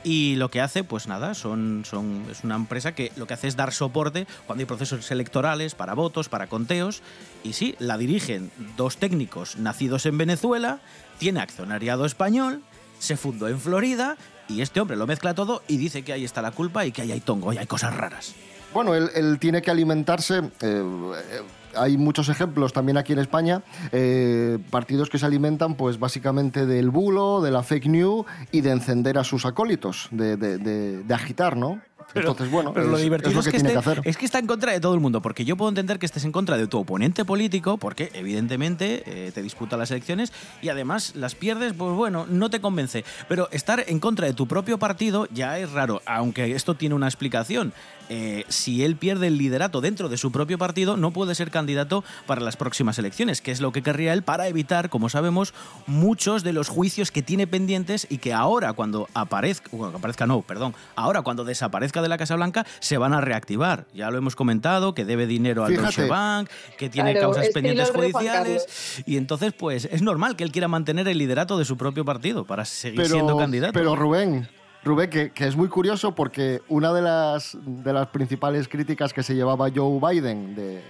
Y 0.02 0.36
lo 0.36 0.50
que 0.50 0.62
hace, 0.62 0.82
pues 0.82 1.06
nada, 1.06 1.34
son, 1.34 1.84
son, 1.84 2.24
es 2.30 2.42
una 2.42 2.56
empresa 2.56 2.94
que 2.94 3.12
lo 3.16 3.26
que 3.26 3.34
hace 3.34 3.48
es 3.48 3.56
dar 3.56 3.72
soporte 3.72 4.26
cuando 4.46 4.62
hay 4.62 4.66
procesos 4.66 5.10
electorales 5.10 5.74
para 5.74 5.92
votos, 5.94 6.30
para 6.30 6.46
conteos. 6.46 7.02
Y 7.44 7.52
sí, 7.52 7.74
la 7.78 7.98
dirigen 7.98 8.50
dos 8.76 8.96
técnicos 8.96 9.56
nacidos 9.56 10.06
en 10.06 10.16
Venezuela, 10.16 10.80
tiene 11.18 11.40
accionariado 11.40 12.06
español, 12.06 12.62
se 12.98 13.18
fundó 13.18 13.48
en 13.48 13.60
Florida 13.60 14.16
y 14.48 14.62
este 14.62 14.80
hombre 14.80 14.96
lo 14.96 15.06
mezcla 15.06 15.34
todo 15.34 15.62
y 15.68 15.76
dice 15.76 16.02
que 16.02 16.14
ahí 16.14 16.24
está 16.24 16.40
la 16.40 16.52
culpa 16.52 16.86
y 16.86 16.92
que 16.92 17.02
ahí 17.02 17.12
hay 17.12 17.20
tongo 17.20 17.52
y 17.52 17.58
hay 17.58 17.66
cosas 17.66 17.94
raras. 17.94 18.34
Bueno, 18.72 18.94
él, 18.94 19.10
él 19.14 19.38
tiene 19.38 19.60
que 19.60 19.70
alimentarse. 19.70 20.38
eh, 20.38 20.42
eh, 20.60 21.42
hay 21.76 21.96
muchos 21.96 22.28
ejemplos 22.28 22.72
también 22.72 22.96
aquí 22.98 23.12
en 23.12 23.18
España, 23.18 23.62
eh, 23.92 24.58
partidos 24.70 25.08
que 25.10 25.18
se 25.18 25.26
alimentan 25.26 25.74
pues 25.74 25.98
básicamente 25.98 26.66
del 26.66 26.90
bulo, 26.90 27.40
de 27.40 27.50
la 27.50 27.62
fake 27.62 27.86
news 27.86 28.26
y 28.52 28.60
de 28.60 28.70
encender 28.70 29.18
a 29.18 29.24
sus 29.24 29.46
acólitos, 29.46 30.08
de, 30.10 30.36
de- 30.36 30.58
de- 30.58 31.02
de 31.02 31.14
agitar, 31.14 31.56
¿no? 31.56 31.80
Entonces, 32.14 32.50
bueno, 32.50 32.72
Pero 32.72 32.88
lo 32.88 32.96
es, 32.96 33.02
divertido 33.02 33.30
es 33.30 33.34
lo 33.34 33.40
es 33.40 33.46
que, 33.46 33.52
que, 33.52 33.58
tiene 33.58 33.70
esté- 33.70 33.82
que 33.84 33.90
hacer. 33.90 34.00
es 34.08 34.16
que 34.16 34.24
está 34.24 34.38
en 34.38 34.46
contra 34.46 34.72
de 34.72 34.80
todo 34.80 34.94
el 34.94 35.00
mundo, 35.00 35.20
porque 35.22 35.44
yo 35.44 35.56
puedo 35.56 35.68
entender 35.68 35.98
que 35.98 36.06
estés 36.06 36.24
en 36.24 36.32
contra 36.32 36.56
de 36.56 36.66
tu 36.66 36.78
oponente 36.78 37.24
político, 37.24 37.76
porque 37.78 38.10
evidentemente 38.14 39.02
eh, 39.06 39.32
te 39.32 39.42
disputa 39.42 39.76
las 39.76 39.90
elecciones 39.90 40.32
y 40.62 40.68
además 40.68 41.14
las 41.14 41.34
pierdes, 41.34 41.72
pues 41.72 41.92
bueno, 41.94 42.26
no 42.28 42.50
te 42.50 42.60
convence. 42.60 43.04
Pero 43.28 43.48
estar 43.52 43.84
en 43.86 44.00
contra 44.00 44.26
de 44.26 44.32
tu 44.34 44.46
propio 44.46 44.78
partido 44.78 45.28
ya 45.32 45.58
es 45.58 45.70
raro, 45.72 46.02
aunque 46.06 46.54
esto 46.54 46.74
tiene 46.74 46.94
una 46.94 47.06
explicación. 47.06 47.72
Eh, 48.12 48.44
si 48.48 48.82
él 48.82 48.96
pierde 48.96 49.28
el 49.28 49.38
liderato 49.38 49.80
dentro 49.80 50.08
de 50.08 50.16
su 50.16 50.32
propio 50.32 50.58
partido, 50.58 50.96
no 50.96 51.12
puede 51.12 51.36
ser 51.36 51.52
candidato 51.52 52.02
para 52.26 52.40
las 52.40 52.56
próximas 52.56 52.98
elecciones, 52.98 53.40
que 53.40 53.52
es 53.52 53.60
lo 53.60 53.70
que 53.70 53.82
querría 53.82 54.12
él 54.12 54.24
para 54.24 54.48
evitar, 54.48 54.90
como 54.90 55.08
sabemos, 55.08 55.54
muchos 55.86 56.42
de 56.42 56.52
los 56.52 56.68
juicios 56.68 57.12
que 57.12 57.22
tiene 57.22 57.46
pendientes 57.46 58.08
y 58.10 58.18
que 58.18 58.32
ahora 58.32 58.72
cuando 58.72 59.08
aparezca, 59.14 59.68
bueno, 59.70 59.92
que 59.92 59.98
aparezca 59.98 60.26
no, 60.26 60.42
perdón, 60.42 60.74
ahora 60.96 61.22
cuando 61.22 61.44
desaparezca 61.44 61.99
de 62.02 62.08
la 62.08 62.18
Casa 62.18 62.36
Blanca 62.36 62.66
se 62.80 62.98
van 62.98 63.12
a 63.12 63.20
reactivar. 63.20 63.86
Ya 63.94 64.10
lo 64.10 64.18
hemos 64.18 64.36
comentado, 64.36 64.94
que 64.94 65.04
debe 65.04 65.26
dinero 65.26 65.64
al. 65.64 65.74
Deutsche 65.74 66.06
Bank, 66.06 66.48
que 66.76 66.88
tiene 66.88 67.12
Claro, 67.12 67.32
causas 67.32 67.48
pendientes 67.52 67.90
judiciales 67.90 69.02
y 69.06 69.16
entonces 69.16 69.52
pues 69.52 69.86
es 69.90 70.02
normal 70.02 70.36
que 70.36 70.44
él 70.44 70.52
quiera 70.52 70.68
mantener 70.68 71.08
el 71.08 71.18
liderato 71.18 71.58
de 71.58 71.64
su 71.64 71.76
propio 71.76 72.04
partido 72.04 72.44
para 72.44 72.64
seguir 72.64 73.06
siendo 73.06 73.36
candidato. 73.36 73.72
Pero 73.72 73.96
Rubén, 73.96 74.48
Rubén, 74.84 75.10
que, 75.10 75.30
que 75.30 75.46
es 75.46 75.56
muy 75.56 75.68
curioso 75.68 76.14
porque 76.14 76.60
una 76.68 76.92
de 76.92 77.02
las, 77.02 77.56
de 77.62 77.92
las 77.92 78.08
principales 78.08 78.68
críticas 78.68 79.12
que 79.12 79.22
se 79.22 79.34
llevaba 79.34 79.68
Joe 79.74 80.00
Biden 80.00 80.54
de, 80.54 80.82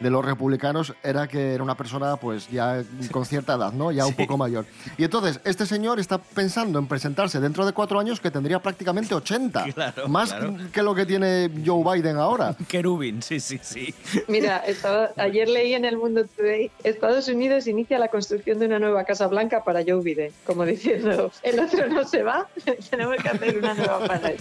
de 0.00 0.10
los 0.10 0.24
republicanos 0.24 0.94
era 1.02 1.26
que 1.28 1.54
era 1.54 1.62
una 1.62 1.76
persona 1.76 2.16
pues 2.16 2.48
ya 2.50 2.82
con 3.10 3.24
cierta 3.26 3.54
edad, 3.54 3.72
¿no? 3.72 3.92
Ya 3.92 4.06
un 4.06 4.14
poco 4.14 4.36
mayor. 4.36 4.66
Y 4.98 5.04
entonces, 5.04 5.40
este 5.44 5.66
señor 5.66 6.00
está 6.00 6.18
pensando 6.18 6.78
en 6.78 6.86
presentarse 6.86 7.40
dentro 7.40 7.64
de 7.66 7.72
cuatro 7.72 7.98
años 7.98 8.20
que 8.20 8.30
tendría 8.30 8.60
prácticamente 8.60 9.14
80. 9.14 9.64
Claro, 9.74 10.08
más 10.08 10.30
claro. 10.32 10.56
que 10.72 10.82
lo 10.82 10.94
que 10.94 11.06
tiene 11.06 11.50
Joe 11.64 11.82
Biden 11.96 12.16
ahora. 12.16 12.54
Querubín, 12.68 13.22
sí, 13.22 13.40
sí, 13.40 13.58
sí. 13.62 13.94
Mira, 14.28 14.58
estaba- 14.58 15.10
ayer 15.16 15.48
leí 15.48 15.74
en 15.74 15.84
el 15.84 15.96
Mundo 15.96 16.24
Today, 16.36 16.70
Estados 16.82 17.28
Unidos 17.28 17.66
inicia 17.66 17.98
la 17.98 18.08
construcción 18.08 18.58
de 18.58 18.66
una 18.66 18.78
nueva 18.78 19.04
Casa 19.04 19.26
Blanca 19.26 19.64
para 19.64 19.82
Joe 19.86 20.02
Biden, 20.02 20.32
como 20.46 20.64
diciendo, 20.64 21.30
el 21.42 21.60
otro 21.60 21.88
no 21.88 22.04
se 22.04 22.22
va, 22.22 22.46
tenemos 22.90 23.16
que 23.16 23.28
hacer 23.28 23.58
una 23.58 23.74
nueva 23.74 24.00
para 24.06 24.28
él. 24.30 24.38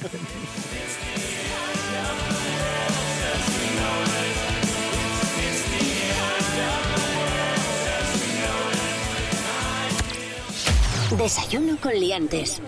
Desayuno 11.23 11.77
con 11.79 11.93
liantes. 11.93 12.61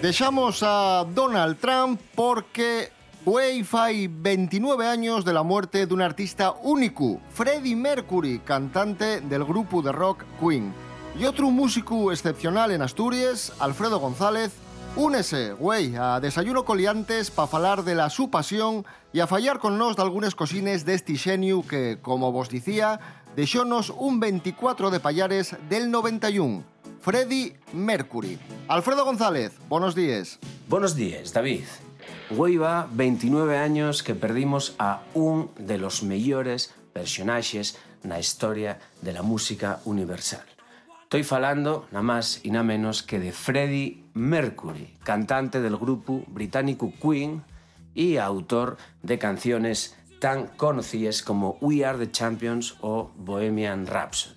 Dejamos 0.00 0.62
a 0.62 1.04
Donald 1.14 1.58
Trump 1.58 2.00
porque 2.14 2.90
Güey 3.22 3.64
fai 3.64 4.08
29 4.08 4.86
años 4.86 5.26
de 5.26 5.34
la 5.34 5.42
muerte 5.42 5.84
de 5.84 5.92
un 5.92 6.00
artista 6.00 6.52
único, 6.62 7.20
Freddie 7.34 7.76
Mercury, 7.76 8.38
cantante 8.38 9.20
del 9.20 9.44
grupo 9.44 9.82
de 9.82 9.92
rock 9.92 10.24
Queen. 10.40 10.72
Y 11.20 11.26
otro 11.26 11.50
músico 11.50 12.10
excepcional 12.10 12.70
en 12.70 12.80
Asturias, 12.80 13.52
Alfredo 13.58 14.00
González, 14.00 14.52
únese, 14.96 15.52
güey, 15.52 15.94
a 15.94 16.18
Desayuno 16.18 16.64
Coliantes 16.64 17.30
para 17.30 17.46
falar 17.46 17.84
de 17.84 17.94
la 17.94 18.08
su 18.08 18.30
pasión 18.30 18.86
y 19.12 19.20
a 19.20 19.26
fallar 19.26 19.58
con 19.58 19.76
nos 19.76 19.96
de 19.96 20.02
algunas 20.02 20.34
cosines 20.34 20.86
de 20.86 20.94
este 20.94 21.18
xenio 21.18 21.62
que, 21.62 21.98
como 22.00 22.32
vos 22.32 22.48
decía, 22.48 23.00
deixónos 23.36 23.90
un 23.90 24.18
24 24.18 24.88
de 24.88 24.98
payares 24.98 25.56
del 25.68 25.90
91. 25.90 26.77
Freddie 27.00 27.56
Mercury. 27.72 28.38
Alfredo 28.66 29.04
González, 29.04 29.52
buenos 29.68 29.94
días. 29.94 30.38
Buenos 30.68 30.96
días, 30.96 31.32
David. 31.32 31.64
Hueiva, 32.30 32.88
29 32.92 33.56
años 33.56 34.02
que 34.02 34.14
perdimos 34.14 34.74
a 34.78 35.02
un 35.14 35.50
de 35.58 35.78
los 35.78 36.02
mejores 36.02 36.74
personajes 36.92 37.78
na 38.02 38.18
historia 38.18 38.78
de 39.02 39.12
la 39.12 39.22
música 39.22 39.80
universal. 39.84 40.44
Estoy 41.04 41.24
falando 41.24 41.86
nada 41.90 42.02
más 42.02 42.40
y 42.44 42.50
nada 42.50 42.64
menos 42.64 43.02
que 43.02 43.18
de 43.18 43.32
Freddie 43.32 44.04
Mercury, 44.12 44.98
cantante 45.04 45.60
del 45.60 45.76
grupo 45.76 46.24
británico 46.26 46.92
Queen 47.00 47.42
y 47.94 48.18
autor 48.18 48.76
de 49.02 49.18
canciones 49.18 49.96
tan 50.20 50.48
conocidas 50.48 51.22
como 51.22 51.56
We 51.60 51.84
Are 51.84 51.98
the 51.98 52.10
Champions 52.10 52.76
o 52.80 53.10
Bohemian 53.16 53.86
Rhapsody. 53.86 54.36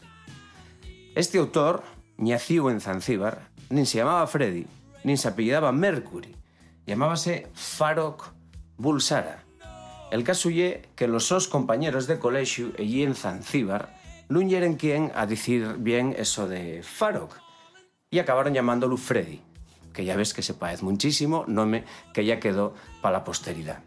Este 1.14 1.40
autor 1.40 1.84
nació 2.18 2.70
en 2.70 2.82
Zanzíbar, 2.82 3.50
nin 3.70 3.86
se 3.86 3.98
llamaba 3.98 4.28
Freddy, 4.28 4.68
nin 5.04 5.18
se 5.18 5.28
apellidaba 5.28 5.72
Mercury, 5.72 6.36
llamábase 6.86 7.48
Farok 7.54 8.34
Bulsara. 8.78 9.44
El 10.12 10.24
caso 10.24 10.50
ye 10.50 10.90
que 10.96 11.08
los 11.08 11.28
sos 11.28 11.48
compañeros 11.48 12.08
de 12.08 12.20
colegio 12.20 12.74
allí 12.78 13.04
en 13.04 13.16
Zanzíbar 13.16 13.96
non 14.32 14.48
yeren 14.48 14.80
quien 14.80 15.12
a 15.12 15.28
decir 15.28 15.76
bien 15.80 16.16
eso 16.16 16.48
de 16.48 16.84
Farok 16.84 17.36
y 18.12 18.20
acabaron 18.20 18.54
llamándolo 18.54 18.96
Freddy, 18.96 19.42
que 19.94 20.06
ya 20.06 20.16
ves 20.16 20.34
que 20.34 20.42
se 20.42 20.54
parece 20.54 20.84
muchísimo, 20.84 21.44
nome 21.48 21.84
que 22.14 22.24
ya 22.24 22.40
quedó 22.40 22.76
para 23.02 23.20
la 23.20 23.24
posteridad. 23.24 23.84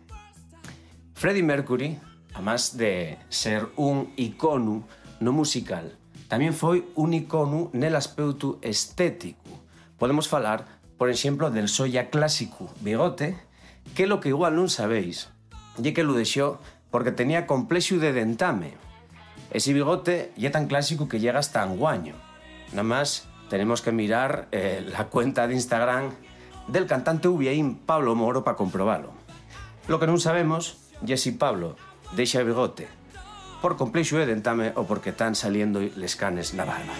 Freddie 1.14 1.42
Mercury, 1.42 1.98
además 2.34 2.76
de 2.76 3.18
ser 3.28 3.68
un 3.76 4.12
icono 4.16 4.84
no 5.20 5.32
musical, 5.32 5.96
tamén 6.28 6.56
foi 6.56 6.88
un 6.96 7.12
icono 7.12 7.68
nel 7.76 7.94
aspecto 7.94 8.56
estético. 8.64 9.60
Podemos 10.00 10.26
falar, 10.26 10.80
por 10.96 11.12
exemplo, 11.12 11.52
del 11.52 11.68
soya 11.68 12.08
clásico 12.08 12.72
bigote, 12.80 13.36
que 13.92 14.08
lo 14.08 14.18
que 14.18 14.32
igual 14.32 14.56
non 14.56 14.72
sabéis, 14.72 15.28
é 15.76 15.90
que 15.92 16.06
lo 16.06 16.16
deixó 16.16 16.58
porque 16.88 17.12
tenía 17.12 17.46
complexo 17.46 18.00
de 18.00 18.14
dentame. 18.14 18.78
Ese 19.52 19.76
bigote 19.76 20.32
ya 20.38 20.50
tan 20.50 20.66
clásico 20.66 21.06
que 21.06 21.20
llega 21.20 21.38
hasta 21.38 21.62
anguaño. 21.62 22.14
Nada 22.72 22.86
más 22.86 23.28
tenemos 23.50 23.82
que 23.82 23.92
mirar 23.92 24.48
eh, 24.50 24.82
la 24.82 25.06
cuenta 25.12 25.46
de 25.46 25.54
Instagram 25.54 26.10
del 26.66 26.86
cantante 26.86 27.28
ubiaín 27.28 27.76
Pablo 27.76 28.14
Moro 28.14 28.42
para 28.42 28.56
comprobarlo. 28.56 29.12
Lo 29.86 30.00
que 30.00 30.08
non 30.08 30.18
sabemos 30.18 30.80
si 31.04 31.36
Pablo 31.36 31.76
deixa 32.16 32.40
bigote 32.40 33.03
por 33.64 33.78
complexo 33.78 34.20
de 34.20 34.28
ou 34.76 34.84
porque 34.84 35.08
están 35.08 35.32
saliendo 35.32 35.80
les 35.80 36.20
canes 36.20 36.52
na 36.52 36.68
barba. 36.68 36.92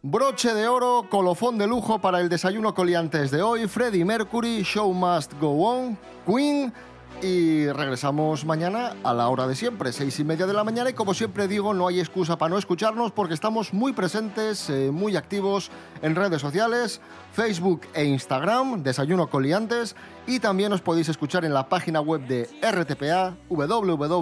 Broche 0.00 0.56
de 0.56 0.64
oro, 0.72 1.04
colofón 1.12 1.60
de 1.60 1.66
lujo 1.68 2.00
para 2.00 2.24
el 2.24 2.32
desayuno 2.32 2.72
coliantes 2.72 3.30
de 3.30 3.42
hoy. 3.44 3.68
Freddie 3.68 4.06
Mercury, 4.08 4.64
Show 4.64 4.88
Must 4.94 5.36
Go 5.36 5.52
On, 5.68 5.98
Queen. 6.24 6.72
Y 7.20 7.66
regresamos 7.72 8.44
mañana 8.44 8.94
a 9.02 9.12
la 9.12 9.28
hora 9.28 9.48
de 9.48 9.56
siempre, 9.56 9.92
seis 9.92 10.20
y 10.20 10.24
media 10.24 10.46
de 10.46 10.52
la 10.52 10.62
mañana. 10.62 10.90
Y 10.90 10.92
como 10.92 11.14
siempre 11.14 11.48
digo, 11.48 11.74
no 11.74 11.88
hay 11.88 11.98
excusa 11.98 12.38
para 12.38 12.50
no 12.50 12.58
escucharnos 12.58 13.10
porque 13.10 13.34
estamos 13.34 13.74
muy 13.74 13.92
presentes, 13.92 14.70
eh, 14.70 14.92
muy 14.92 15.16
activos 15.16 15.72
en 16.00 16.14
redes 16.14 16.40
sociales, 16.40 17.00
Facebook 17.32 17.80
e 17.94 18.04
Instagram, 18.04 18.84
Desayuno 18.84 19.28
Coliantes. 19.28 19.96
Y 20.28 20.38
también 20.38 20.72
os 20.72 20.80
podéis 20.80 21.08
escuchar 21.08 21.44
en 21.44 21.52
la 21.54 21.68
página 21.68 22.00
web 22.00 22.20
de 22.28 22.48
RTPA, 22.62 23.34
www.rtpa.es, 23.48 24.18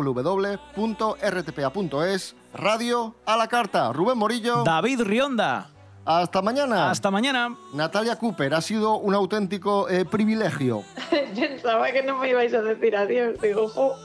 Radio 2.55 3.15
a 3.27 3.37
la 3.37 3.47
carta. 3.49 3.93
Rubén 3.93 4.17
Morillo. 4.17 4.65
David 4.65 5.03
Rionda. 5.03 5.76
Hasta 6.07 6.40
mañana. 6.40 6.90
Hasta 6.90 7.11
mañana. 7.11 7.57
Natalia 7.73 8.14
Cooper, 8.16 8.55
ha 8.55 8.61
sido 8.61 8.97
un 8.99 9.12
auténtico 9.12 9.88
eh, 9.88 10.05
privilegio. 10.05 10.85
Pensaba 11.35 11.90
que 11.90 12.05
no 12.05 12.16
me 12.19 12.31
ibais 12.31 12.55
a 12.55 12.62
decir 12.62 12.97
adiós. 12.97 13.40
Digo, 13.42 13.69
jo. 13.69 13.97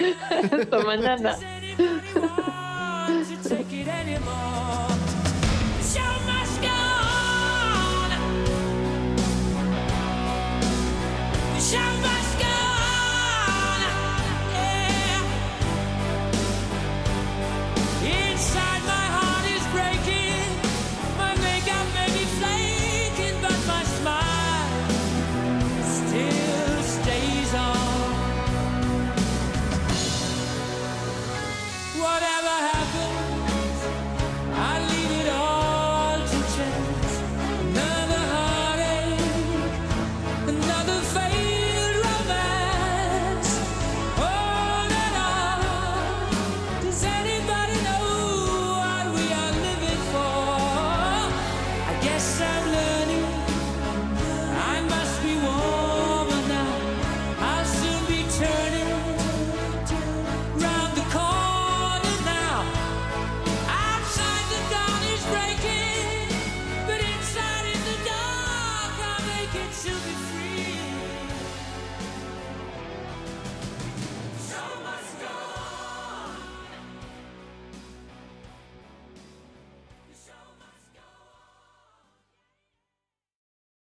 Hasta 0.52 0.78
mañana. 0.78 1.36